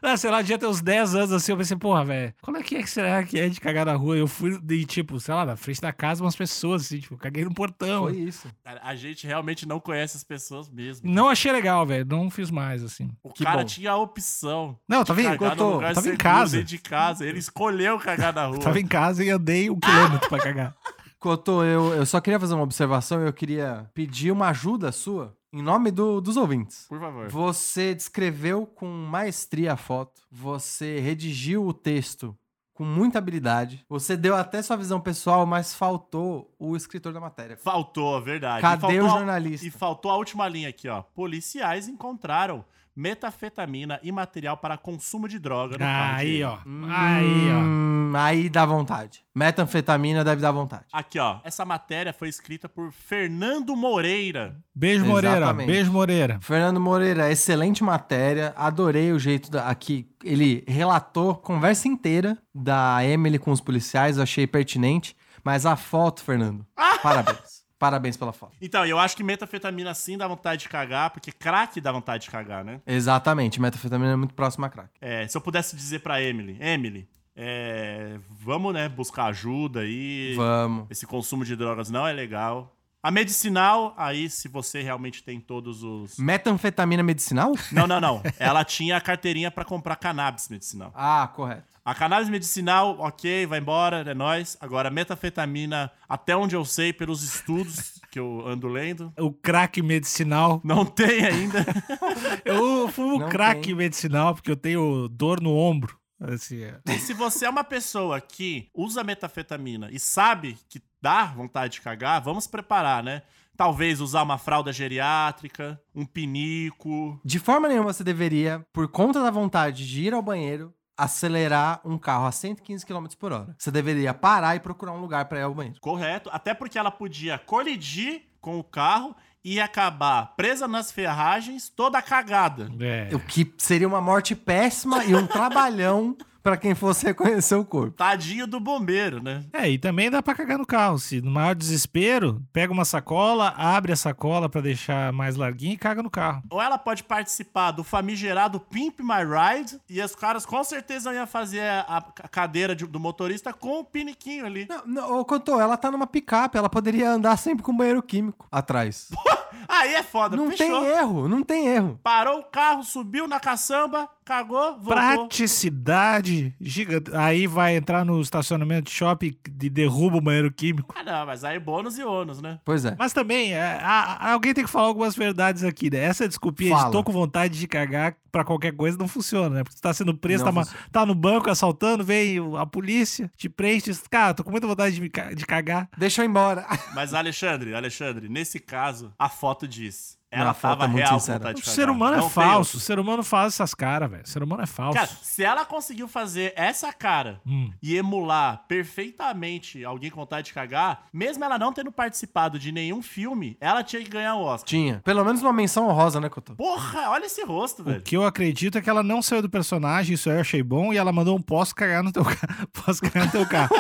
Ah, 0.01 0.15
sei 0.15 0.29
lá, 0.29 0.41
devia 0.41 0.57
ter 0.59 0.67
uns 0.67 0.79
10 0.79 1.15
anos 1.15 1.33
assim. 1.33 1.51
Eu 1.51 1.57
pensei, 1.57 1.75
porra, 1.75 2.05
velho, 2.05 2.33
qual 2.41 2.55
é 2.55 2.61
que 2.63 2.75
é 2.75 2.83
que 2.83 2.89
será 2.89 3.23
que 3.23 3.37
é 3.39 3.49
de 3.49 3.59
cagar 3.59 3.85
na 3.85 3.93
rua? 3.95 4.15
Eu 4.15 4.27
fui 4.27 4.57
de, 4.61 4.85
tipo, 4.85 5.19
sei 5.19 5.33
lá, 5.33 5.43
na 5.45 5.55
frente 5.57 5.81
da 5.81 5.91
casa 5.91 6.23
umas 6.23 6.35
pessoas, 6.35 6.83
assim, 6.83 6.99
tipo, 6.99 7.17
caguei 7.17 7.43
no 7.43 7.53
portão. 7.53 8.03
Foi 8.03 8.15
isso. 8.15 8.47
Cara, 8.63 8.79
A 8.83 8.95
gente 8.95 9.25
realmente 9.25 9.67
não 9.67 9.79
conhece 9.79 10.15
as 10.15 10.23
pessoas 10.23 10.69
mesmo. 10.69 11.09
Não 11.11 11.27
achei 11.27 11.51
legal, 11.51 11.85
velho. 11.85 12.05
Não 12.05 12.29
fiz 12.29 12.51
mais, 12.51 12.83
assim. 12.83 13.09
O 13.23 13.33
Que 13.33 13.43
cara 13.43 13.57
bom. 13.59 13.65
tinha 13.65 13.91
a 13.91 13.97
opção. 13.97 14.77
Não, 14.87 15.03
tava 15.03 15.21
em, 15.21 15.25
Cagar 15.25 15.55
tô- 15.55 15.65
no 15.67 15.73
lugar 15.75 15.93
tava 15.95 16.09
em 16.09 16.15
casa. 16.15 16.63
de 16.63 16.77
casa. 16.77 17.25
Ele 17.25 17.39
escolheu 17.39 17.97
cagar 17.97 18.33
na 18.33 18.45
rua. 18.47 18.59
tava 18.59 18.79
em 18.79 18.87
casa 18.87 19.23
e 19.23 19.29
andei 19.31 19.69
um 19.69 19.79
quilômetro 19.79 20.29
pra 20.29 20.37
cagar. 20.39 20.75
Cotô, 21.19 21.65
eu, 21.65 21.93
eu 21.95 22.05
só 22.05 22.21
queria 22.21 22.39
fazer 22.39 22.53
uma 22.53 22.63
observação 22.63 23.21
e 23.21 23.25
eu 23.27 23.33
queria 23.33 23.89
pedir 23.93 24.31
uma 24.31 24.49
ajuda 24.49 24.89
sua, 24.91 25.35
em 25.51 25.61
nome 25.61 25.91
do- 25.91 26.21
dos 26.21 26.37
ouvintes. 26.37 26.85
Por 26.87 26.99
favor. 26.99 27.27
Você 27.29 27.93
descreveu 27.95 28.65
com 28.65 28.87
maestria 28.87 29.73
a 29.73 29.77
foto, 29.77 30.21
você 30.31 30.99
redigiu 30.99 31.65
o 31.65 31.73
texto 31.73 32.37
com 32.73 32.85
muita 32.85 33.17
habilidade, 33.17 33.85
você 33.89 34.15
deu 34.15 34.35
até 34.37 34.61
sua 34.61 34.77
visão 34.77 35.01
pessoal, 35.01 35.45
mas 35.45 35.73
faltou 35.75 36.55
o 36.57 36.77
escritor 36.77 37.11
da 37.11 37.19
matéria. 37.19 37.57
Faltou, 37.57 38.21
verdade. 38.21 38.61
Cadê 38.61 38.79
faltou 38.81 39.01
o 39.01 39.05
a- 39.05 39.09
jornalista? 39.17 39.67
E 39.67 39.69
faltou 39.69 40.09
a 40.11 40.15
última 40.15 40.47
linha 40.47 40.69
aqui, 40.69 40.87
ó. 40.87 41.01
Policiais 41.01 41.89
encontraram 41.89 42.63
metafetamina 42.99 43.97
e 44.03 44.11
material 44.11 44.57
para 44.57 44.77
consumo 44.77 45.25
de 45.25 45.39
droga 45.39 45.77
no 45.77 45.85
Aí, 45.85 46.43
ó. 46.43 46.57
Aí, 46.89 47.49
ó. 47.49 47.59
Hum, 47.61 48.11
aí 48.13 48.49
dá 48.49 48.65
vontade. 48.65 49.23
Metanfetamina 49.33 50.21
deve 50.21 50.41
dar 50.41 50.51
vontade. 50.51 50.83
Aqui, 50.91 51.17
ó. 51.17 51.39
Essa 51.45 51.63
matéria 51.63 52.11
foi 52.11 52.27
escrita 52.27 52.67
por 52.67 52.91
Fernando 52.91 53.73
Moreira. 53.73 54.57
Beijo, 54.75 55.05
Moreira. 55.05 55.37
Exatamente. 55.37 55.67
Beijo, 55.67 55.93
Moreira. 55.93 56.39
Fernando 56.41 56.81
Moreira, 56.81 57.31
excelente 57.31 57.85
matéria. 57.85 58.53
Adorei 58.57 59.13
o 59.13 59.19
jeito 59.19 59.49
da, 59.49 59.69
aqui. 59.69 60.05
Ele 60.21 60.65
relatou 60.67 61.31
a 61.31 61.35
conversa 61.35 61.87
inteira 61.87 62.37
da 62.53 63.05
Emily 63.05 63.39
com 63.39 63.51
os 63.51 63.61
policiais, 63.61 64.17
eu 64.17 64.23
achei 64.23 64.45
pertinente. 64.45 65.15
Mas 65.41 65.65
a 65.65 65.77
foto, 65.77 66.21
Fernando, 66.21 66.65
parabéns. 67.01 67.58
Parabéns 67.79 68.17
pela 68.17 68.33
foto. 68.33 68.51
Então, 68.61 68.85
eu 68.85 68.99
acho 68.99 69.15
que 69.15 69.23
metafetamina 69.23 69.93
sim 69.93 70.17
dá 70.17 70.27
vontade 70.27 70.63
de 70.63 70.69
cagar, 70.69 71.11
porque 71.11 71.31
crack 71.31 71.79
dá 71.79 71.93
vontade 71.93 72.25
de 72.25 72.29
cagar, 72.29 72.63
né? 72.63 72.81
Exatamente, 72.85 73.61
metanfetamina 73.61 74.11
é 74.11 74.15
muito 74.17 74.33
próximo 74.33 74.65
a 74.65 74.69
crack. 74.69 74.89
É, 74.99 75.25
se 75.25 75.37
eu 75.37 75.41
pudesse 75.41 75.77
dizer 75.77 75.99
pra 75.99 76.21
Emily, 76.21 76.57
Emily, 76.59 77.07
é, 77.33 78.19
vamos, 78.29 78.73
né, 78.73 78.89
buscar 78.89 79.27
ajuda 79.27 79.79
aí. 79.79 80.33
Vamos. 80.35 80.87
Esse 80.89 81.07
consumo 81.07 81.45
de 81.45 81.55
drogas 81.55 81.89
não 81.89 82.05
é 82.05 82.11
legal. 82.11 82.75
A 83.01 83.09
medicinal, 83.11 83.93
aí 83.97 84.29
se 84.29 84.49
você 84.49 84.81
realmente 84.81 85.23
tem 85.23 85.39
todos 85.39 85.83
os. 85.83 86.17
Metanfetamina 86.17 87.01
medicinal? 87.01 87.53
Não, 87.71 87.87
não, 87.87 88.01
não. 88.01 88.21
Ela 88.37 88.65
tinha 88.65 88.97
a 88.97 89.01
carteirinha 89.01 89.49
pra 89.49 89.63
comprar 89.63 89.95
cannabis 89.95 90.49
medicinal. 90.49 90.91
Ah, 90.93 91.31
correto. 91.33 91.63
A 91.85 91.95
cannabis 91.95 92.27
medicinal, 92.29 92.97
ok, 92.99 93.45
vai 93.47 93.59
embora, 93.59 94.01
é 94.01 94.13
nóis. 94.13 94.57
Agora, 94.59 94.89
metafetamina, 94.91 95.89
até 96.09 96.35
onde 96.35 96.55
eu 96.55 96.65
sei, 96.65 96.91
pelos 96.91 97.23
estudos 97.23 97.99
que 98.11 98.19
eu 98.19 98.43
ando 98.45 98.67
lendo, 98.67 99.13
O 99.17 99.31
crack 99.31 99.81
medicinal. 99.81 100.59
não 100.63 100.83
tem 100.85 101.23
ainda. 101.25 101.65
Eu 102.43 102.87
fumo 102.89 103.19
Não 103.19 103.29
crack 103.29 103.61
tem. 103.61 103.75
medicinal 103.75 104.33
porque 104.35 104.51
eu 104.51 104.55
tenho 104.57 105.07
dor 105.07 105.41
no 105.41 105.55
ombro. 105.55 105.97
Assim, 106.21 106.63
é. 106.63 106.79
E 106.87 106.99
se 106.99 107.13
você 107.13 107.45
é 107.45 107.49
uma 107.49 107.63
pessoa 107.63 108.19
que 108.19 108.67
usa 108.73 109.03
metafetamina 109.03 109.89
e 109.91 109.99
sabe 109.99 110.57
que 110.67 110.81
dá 111.01 111.25
vontade 111.25 111.73
de 111.73 111.81
cagar, 111.81 112.21
vamos 112.21 112.47
preparar, 112.47 113.03
né? 113.03 113.21
Talvez 113.55 113.99
usar 113.99 114.23
uma 114.23 114.37
fralda 114.37 114.71
geriátrica, 114.71 115.81
um 115.93 116.05
pinico. 116.05 117.19
De 117.25 117.39
forma 117.39 117.67
nenhuma 117.67 117.91
você 117.91 118.03
deveria, 118.03 118.65
por 118.71 118.87
conta 118.87 119.21
da 119.21 119.29
vontade 119.29 119.85
de 119.85 120.03
ir 120.03 120.13
ao 120.13 120.21
banheiro, 120.21 120.73
acelerar 120.97 121.81
um 121.85 121.97
carro 121.97 122.25
a 122.25 122.31
115 122.31 122.85
km 122.85 123.07
por 123.17 123.31
hora. 123.31 123.55
Você 123.57 123.71
deveria 123.71 124.13
parar 124.13 124.55
e 124.55 124.59
procurar 124.59 124.93
um 124.93 125.01
lugar 125.01 125.25
pra 125.25 125.39
ir 125.39 125.43
ao 125.43 125.53
banheiro. 125.53 125.79
Correto, 125.81 126.29
até 126.31 126.53
porque 126.53 126.77
ela 126.77 126.91
podia 126.91 127.37
colidir 127.37 128.23
com 128.41 128.59
o 128.59 128.63
carro 128.63 129.15
e 129.43 129.59
acabar 129.59 130.35
presa 130.35 130.67
nas 130.67 130.91
ferragens, 130.91 131.69
toda 131.69 132.01
cagada. 132.01 132.69
É. 132.79 133.09
O 133.15 133.19
que 133.19 133.53
seria 133.57 133.87
uma 133.87 134.01
morte 134.01 134.35
péssima 134.35 135.03
e 135.05 135.15
um 135.15 135.25
trabalhão 135.25 136.15
pra 136.43 136.57
quem 136.57 136.73
fosse 136.75 137.05
reconhecer 137.05 137.55
o 137.55 137.65
corpo. 137.65 137.95
Tadinho 137.97 138.47
do 138.47 138.59
bombeiro, 138.59 139.21
né? 139.21 139.43
É, 139.53 139.69
e 139.69 139.77
também 139.77 140.09
dá 140.09 140.21
pra 140.21 140.35
cagar 140.35 140.57
no 140.57 140.65
carro. 140.65 140.97
Se 140.99 141.21
no 141.21 141.31
maior 141.31 141.55
desespero, 141.55 142.41
pega 142.53 142.71
uma 142.73 142.85
sacola, 142.85 143.53
abre 143.57 143.91
a 143.91 143.95
sacola 143.95 144.49
pra 144.49 144.61
deixar 144.61 145.11
mais 145.13 145.35
larguinho 145.35 145.73
e 145.73 145.77
caga 145.77 146.01
no 146.03 146.09
carro. 146.09 146.43
Ou 146.49 146.61
ela 146.61 146.77
pode 146.77 147.03
participar 147.03 147.71
do 147.71 147.83
famigerado 147.83 148.59
Pimp 148.59 148.99
My 148.99 149.23
Ride 149.23 149.79
e 149.89 150.01
os 150.01 150.15
caras 150.15 150.45
com 150.45 150.63
certeza 150.63 151.13
iam 151.13 151.27
fazer 151.27 151.61
a, 151.61 151.97
a 151.97 152.27
cadeira 152.27 152.75
de- 152.75 152.85
do 152.85 152.99
motorista 152.99 153.53
com 153.53 153.79
o 153.79 153.83
piniquinho 153.83 154.45
ali. 154.45 154.67
Não, 154.69 154.81
não, 154.85 155.19
ô, 155.19 155.25
Cotô, 155.25 155.59
ela 155.59 155.77
tá 155.77 155.91
numa 155.91 156.07
picape, 156.07 156.57
ela 156.57 156.69
poderia 156.69 157.11
andar 157.11 157.37
sempre 157.37 157.63
com 157.63 157.75
banheiro 157.75 158.01
químico 158.03 158.47
atrás. 158.51 159.09
Aí 159.67 159.93
é 159.93 160.01
foda, 160.03 160.35
Não 160.35 160.49
fechou. 160.49 160.65
tem 160.81 160.85
erro, 160.85 161.27
não 161.27 161.43
tem 161.43 161.67
erro. 161.67 161.99
Parou 162.03 162.39
o 162.39 162.43
carro, 162.43 162.83
subiu 162.83 163.27
na 163.27 163.39
caçamba, 163.39 164.09
cagou, 164.29 164.73
voltou. 164.77 164.93
Praticidade 164.95 166.53
gigante. 166.61 167.09
Aí 167.15 167.47
vai 167.47 167.75
entrar 167.75 168.05
no 168.05 168.21
estacionamento 168.21 168.83
de 168.83 168.91
shopping 168.91 169.35
e 169.61 169.69
derruba 169.69 170.17
o 170.17 170.21
banheiro 170.21 170.51
químico. 170.51 170.93
Ah, 170.95 171.03
não, 171.03 171.25
mas 171.25 171.43
aí 171.43 171.59
bônus 171.59 171.97
e 171.97 172.03
ônus, 172.03 172.39
né? 172.39 172.59
Pois 172.63 172.85
é. 172.85 172.95
Mas 172.99 173.11
também, 173.11 173.53
é, 173.53 173.79
a- 173.81 174.17
a- 174.19 174.31
alguém 174.33 174.53
tem 174.53 174.63
que 174.63 174.69
falar 174.69 174.87
algumas 174.87 175.15
verdades 175.15 175.63
aqui, 175.63 175.89
né? 175.89 175.97
Essa 175.99 176.27
desculpinha 176.27 176.75
Fala. 176.75 176.85
de 176.85 176.91
tô 176.91 177.03
com 177.03 177.11
vontade 177.11 177.57
de 177.59 177.67
cagar 177.67 178.15
pra 178.31 178.43
qualquer 178.43 178.71
coisa 178.75 178.95
não 178.97 179.07
funciona, 179.07 179.49
né? 179.55 179.63
Porque 179.63 179.77
tu 179.77 179.81
tá 179.81 179.91
sendo 179.93 180.15
preso, 180.15 180.43
tá, 180.43 180.51
tá 180.91 181.05
no 181.07 181.15
banco 181.15 181.49
assaltando, 181.49 182.03
vem 182.03 182.37
a 182.55 182.65
polícia, 182.67 183.31
te 183.35 183.49
prende, 183.49 183.85
diz, 183.85 184.03
cara, 184.07 184.35
tô 184.35 184.43
com 184.43 184.51
muita 184.51 184.67
vontade 184.67 184.93
de, 184.93 185.01
me 185.01 185.09
de 185.35 185.45
cagar. 185.47 185.89
Deixa 185.97 186.21
eu 186.21 186.25
ir 186.25 186.29
embora. 186.29 186.67
Mas, 186.93 187.15
Alexandre, 187.15 187.73
Alexandre, 187.73 188.29
nesse 188.29 188.59
caso, 188.59 189.11
a 189.17 189.27
foto 189.27 189.67
diz. 189.67 190.18
Não, 190.31 190.39
Ela 190.41 190.53
foto 190.53 190.71
tava 190.79 190.85
é 190.85 190.87
muito 190.87 191.05
real 191.07 191.19
sincera. 191.19 191.53
O 191.55 191.61
ser 191.61 191.89
humano 191.89 192.17
Não 192.17 192.27
é 192.27 192.29
falso, 192.29 192.77
o 192.77 192.79
ser 192.79 192.99
humano 192.99 193.23
faz 193.23 193.53
essas 193.53 193.73
caras, 193.73 194.09
velho. 194.11 194.23
O 194.23 194.27
ser 194.27 194.43
humano 194.43 194.61
é 194.61 194.67
falso. 194.67 194.93
Cara, 194.93 195.07
se 195.07 195.43
ela 195.43 195.65
conseguiu 195.65 196.07
fazer 196.07 196.53
essa 196.55 196.93
cara 196.93 197.41
Hum. 197.47 197.71
e 197.81 197.95
emular 197.95 198.63
perfeitamente 198.67 199.83
alguém 199.83 200.11
com 200.11 200.19
vontade 200.21 200.47
de 200.47 200.53
cagar, 200.53 201.05
mesmo 201.11 201.43
ela 201.43 201.57
não 201.57 201.73
tendo 201.73 201.91
participado 201.91 202.59
de 202.59 202.71
nenhum 202.71 203.01
filme, 203.01 203.57
ela 203.59 203.83
tinha 203.83 204.03
que 204.03 204.09
ganhar 204.09 204.35
o 204.35 204.41
Oscar. 204.43 204.67
Tinha. 204.67 205.01
Pelo 205.03 205.23
menos 205.25 205.41
uma 205.41 205.53
menção 205.53 205.87
honrosa, 205.87 206.19
né, 206.21 206.29
Cotô? 206.29 206.55
Porra, 206.55 207.09
olha 207.09 207.25
esse 207.25 207.43
rosto, 207.43 207.81
O 207.81 207.85
velho. 207.85 208.01
que 208.01 208.15
eu 208.15 208.23
acredito 208.23 208.77
é 208.77 208.81
que 208.81 208.89
ela 208.89 209.01
não 209.01 209.21
saiu 209.21 209.41
do 209.41 209.49
personagem, 209.49 210.13
isso 210.13 210.29
aí 210.29 210.35
eu 210.35 210.41
achei 210.41 210.61
bom, 210.61 210.93
e 210.93 210.97
ela 210.97 211.11
mandou 211.11 211.35
um 211.35 211.41
posso 211.41 211.73
cagar 211.73 212.03
no 212.03 212.11
teu 212.11 212.23
carro. 212.23 212.39
Posso 212.85 213.01
cagar 213.01 213.25
no 213.25 213.31
teu 213.31 213.45
carro. 213.47 213.75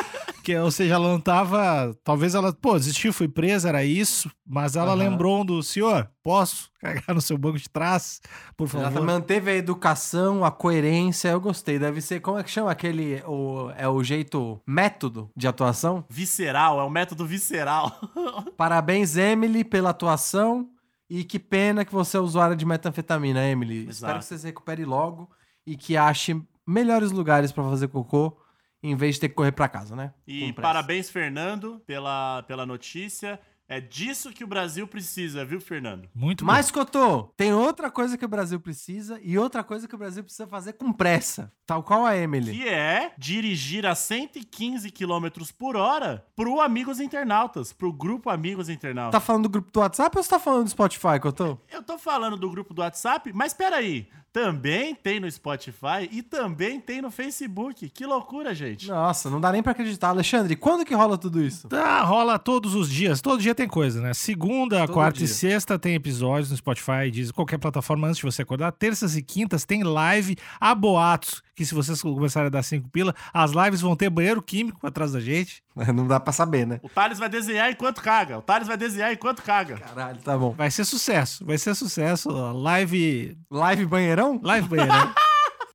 Que, 0.49 0.57
ou 0.57 0.71
seja, 0.71 0.95
ela 0.95 1.07
não 1.07 1.19
tava. 1.19 1.95
Talvez 2.03 2.33
ela, 2.33 2.51
pô, 2.51 2.73
desistiu, 2.75 3.13
fui 3.13 3.27
presa, 3.27 3.69
era 3.69 3.83
isso. 3.85 4.31
Mas 4.47 4.75
ela 4.75 4.93
Aham. 4.93 4.95
lembrou 4.95 5.41
um 5.41 5.45
do 5.45 5.61
senhor, 5.61 6.09
posso 6.23 6.71
cagar 6.81 7.13
no 7.13 7.21
seu 7.21 7.37
banco 7.37 7.59
de 7.59 7.69
trás, 7.69 8.19
por 8.57 8.67
Ela 8.73 8.89
favor. 8.89 9.05
manteve 9.05 9.51
a 9.51 9.55
educação, 9.55 10.43
a 10.43 10.49
coerência, 10.49 11.29
eu 11.29 11.39
gostei. 11.39 11.77
Deve 11.77 12.01
ser, 12.01 12.19
como 12.19 12.39
é 12.39 12.43
que 12.43 12.49
chama 12.49 12.71
aquele, 12.71 13.21
o, 13.27 13.69
é 13.77 13.87
o 13.87 14.03
jeito, 14.03 14.59
método 14.65 15.29
de 15.37 15.47
atuação? 15.47 16.03
Visceral, 16.09 16.79
é 16.79 16.83
um 16.83 16.89
método 16.89 17.27
visceral. 17.27 17.91
Parabéns, 18.57 19.15
Emily, 19.17 19.63
pela 19.63 19.91
atuação. 19.91 20.67
E 21.07 21.23
que 21.23 21.37
pena 21.37 21.83
que 21.85 21.91
você 21.91 22.17
é 22.17 22.19
usuária 22.19 22.55
de 22.55 22.65
metanfetamina, 22.65 23.45
Emily. 23.47 23.81
Exato. 23.81 23.91
Espero 23.91 24.19
que 24.19 24.25
você 24.25 24.37
se 24.37 24.45
recupere 24.47 24.85
logo 24.85 25.29
e 25.65 25.75
que 25.75 25.97
ache 25.97 26.39
melhores 26.67 27.11
lugares 27.11 27.51
pra 27.51 27.63
fazer 27.63 27.87
cocô 27.87 28.38
em 28.81 28.95
vez 28.95 29.15
de 29.15 29.21
ter 29.21 29.29
que 29.29 29.35
correr 29.35 29.51
pra 29.51 29.67
casa, 29.67 29.95
né? 29.95 30.13
E 30.25 30.53
parabéns, 30.53 31.09
Fernando, 31.09 31.81
pela, 31.85 32.43
pela 32.43 32.65
notícia. 32.65 33.39
É 33.71 33.79
disso 33.79 34.31
que 34.31 34.43
o 34.43 34.47
Brasil 34.47 34.87
precisa, 34.87 35.45
viu, 35.45 35.61
Fernando? 35.61 36.09
Muito 36.15 36.43
bom. 36.43 36.51
Mas, 36.51 36.71
Cotô, 36.71 37.25
tem 37.37 37.53
outra 37.53 37.91
coisa 37.91 38.17
que 38.17 38.25
o 38.25 38.27
Brasil 38.27 38.59
precisa 38.59 39.19
e 39.21 39.37
outra 39.37 39.63
coisa 39.63 39.87
que 39.87 39.93
o 39.93 39.97
Brasil 39.97 40.23
precisa 40.23 40.47
fazer 40.47 40.73
com 40.73 40.91
pressa. 40.91 41.53
Tal 41.67 41.83
qual 41.83 42.03
a 42.03 42.17
Emily. 42.17 42.51
Que 42.51 42.67
é 42.67 43.13
dirigir 43.15 43.85
a 43.85 43.93
115 43.93 44.89
km 44.89 45.27
por 45.55 45.75
hora 45.75 46.25
pro 46.35 46.59
Amigos 46.59 46.99
Internautas, 46.99 47.71
pro 47.71 47.93
grupo 47.93 48.31
Amigos 48.31 48.69
Internautas. 48.69 49.11
Tá 49.11 49.23
falando 49.23 49.43
do 49.43 49.49
grupo 49.49 49.71
do 49.71 49.79
WhatsApp 49.81 50.17
ou 50.17 50.23
você 50.23 50.29
tá 50.31 50.39
falando 50.39 50.63
do 50.63 50.69
Spotify, 50.71 51.19
Cotô? 51.21 51.59
Eu 51.69 51.83
tô 51.83 51.99
falando 51.99 52.37
do 52.37 52.49
grupo 52.49 52.73
do 52.73 52.81
WhatsApp, 52.81 53.31
mas 53.33 53.53
peraí, 53.53 54.09
também 54.31 54.93
tem 54.95 55.19
no 55.19 55.29
Spotify 55.29 56.07
e 56.11 56.21
também 56.21 56.79
tem 56.79 57.01
no 57.01 57.09
Facebook. 57.11 57.89
Que 57.89 58.05
loucura, 58.05 58.53
gente. 58.53 58.87
Nossa, 58.87 59.29
não 59.29 59.39
dá 59.41 59.51
nem 59.51 59.61
pra 59.63 59.71
acreditar. 59.71 60.09
Alexandre, 60.09 60.55
quando 60.55 60.85
que 60.85 60.93
rola 60.93 61.17
tudo 61.17 61.41
isso? 61.41 61.67
Tá, 61.67 62.01
rola 62.03 62.37
todos 62.39 62.75
os 62.75 62.89
dias. 62.89 63.21
Todo 63.21 63.41
dia 63.41 63.55
tem 63.55 63.67
coisa, 63.67 64.01
né? 64.01 64.13
Segunda, 64.13 64.79
Todo 64.85 64.93
quarta 64.93 65.17
dia. 65.17 65.25
e 65.25 65.27
sexta 65.27 65.77
tem 65.79 65.95
episódios 65.95 66.51
no 66.51 66.57
Spotify, 66.57 67.09
diz 67.11 67.31
qualquer 67.31 67.57
plataforma 67.57 68.07
antes 68.07 68.17
de 68.17 68.23
você 68.23 68.41
acordar. 68.41 68.71
Terças 68.71 69.15
e 69.15 69.21
quintas 69.21 69.65
tem 69.65 69.83
live 69.83 70.35
a 70.59 70.73
boatos. 70.75 71.41
Que 71.55 71.65
se 71.65 71.75
vocês 71.75 72.01
começarem 72.01 72.47
a 72.47 72.49
dar 72.49 72.63
cinco 72.63 72.87
pila, 72.89 73.13
as 73.33 73.51
lives 73.51 73.81
vão 73.81 73.93
ter 73.93 74.09
banheiro 74.09 74.41
químico 74.41 74.87
atrás 74.87 75.11
da 75.11 75.19
gente. 75.19 75.61
Não 75.93 76.07
dá 76.07 76.17
pra 76.19 76.31
saber, 76.31 76.65
né? 76.65 76.79
O 76.81 76.87
Thales 76.87 77.19
vai 77.19 77.27
desenhar 77.27 77.69
enquanto 77.69 78.01
caga. 78.01 78.37
O 78.37 78.41
Thales 78.41 78.67
vai 78.67 78.77
desenhar 78.77 79.11
enquanto 79.11 79.41
caga. 79.41 79.77
Caralho, 79.77 80.19
tá 80.19 80.37
bom. 80.37 80.51
Vai 80.51 80.71
ser 80.71 80.85
sucesso. 80.85 81.45
Vai 81.45 81.57
ser 81.57 81.75
sucesso. 81.75 82.29
Live. 82.29 83.37
Live 83.51 83.85
banheirão? 84.19 84.39
Live 84.43 84.67
banheirão. 84.69 85.13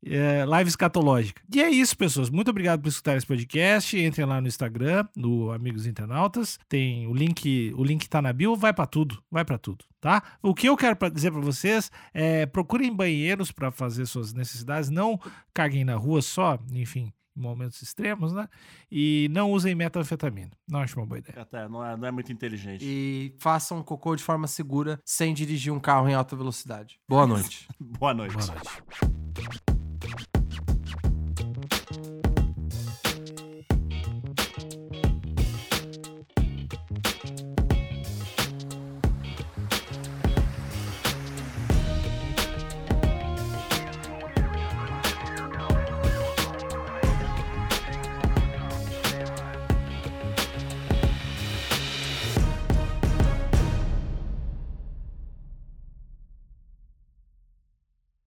É, 0.07 0.45
live 0.45 0.69
escatológica. 0.69 1.41
E 1.53 1.63
é 1.63 1.71
isso, 1.71 1.97
pessoas. 1.97 2.29
Muito 2.29 2.51
obrigado 2.51 2.83
por 2.83 2.89
escutar 2.89 3.17
esse 3.17 3.27
podcast. 3.27 3.99
Entrem 3.99 4.27
lá 4.27 4.39
no 4.39 4.47
Instagram, 4.47 5.07
no 5.17 5.51
Amigos 5.51 5.87
Internautas. 5.87 6.59
Tem 6.69 7.07
o 7.07 7.15
link, 7.15 7.73
o 7.75 7.83
link 7.83 8.07
tá 8.07 8.21
na 8.21 8.33
bio, 8.33 8.55
vai 8.55 8.75
pra 8.75 8.85
tudo, 8.87 9.23
vai 9.31 9.47
pra 9.47 9.57
tudo, 9.57 9.83
tá? 10.01 10.23
O 10.43 10.55
que 10.55 10.69
eu 10.69 10.77
quero 10.77 10.99
dizer 11.11 11.31
pra 11.33 11.41
vocês 11.41 11.91
é 12.13 12.45
procurem 12.45 12.95
banheiros 12.95 13.51
pra 13.51 13.71
fazer 13.71 14.05
suas 14.05 14.35
necessidades, 14.35 14.91
não 14.91 15.19
caguem 15.55 15.85
na 15.85 15.97
rua 15.97 16.21
só, 16.21 16.59
enfim, 16.73 17.11
momentos 17.35 17.83
extremos, 17.83 18.33
né? 18.33 18.49
E 18.91 19.29
não 19.31 19.51
usem 19.53 19.75
metanfetamina. 19.75 20.53
Não 20.69 20.81
acho 20.81 20.99
uma 20.99 21.07
boa 21.07 21.19
ideia. 21.19 21.43
Até, 21.43 21.69
não 21.69 21.85
é, 21.85 21.97
não 21.97 22.09
é 22.09 22.11
muito 22.11 22.33
inteligente. 22.33 22.85
E 22.85 23.35
façam 23.39 23.83
cocô 23.83 24.15
de 24.17 24.23
forma 24.23 24.47
segura, 24.47 25.01
sem 25.05 25.35
dirigir 25.35 25.73
um 25.73 25.81
carro 25.81 26.09
em 26.09 26.15
alta 26.15 26.37
velocidade. 26.37 26.99
Boa 27.09 27.27
noite. 27.27 27.69
Boa 27.81 28.15
noite. 28.15 28.37
Boa 28.37 28.47
noite. 28.47 29.74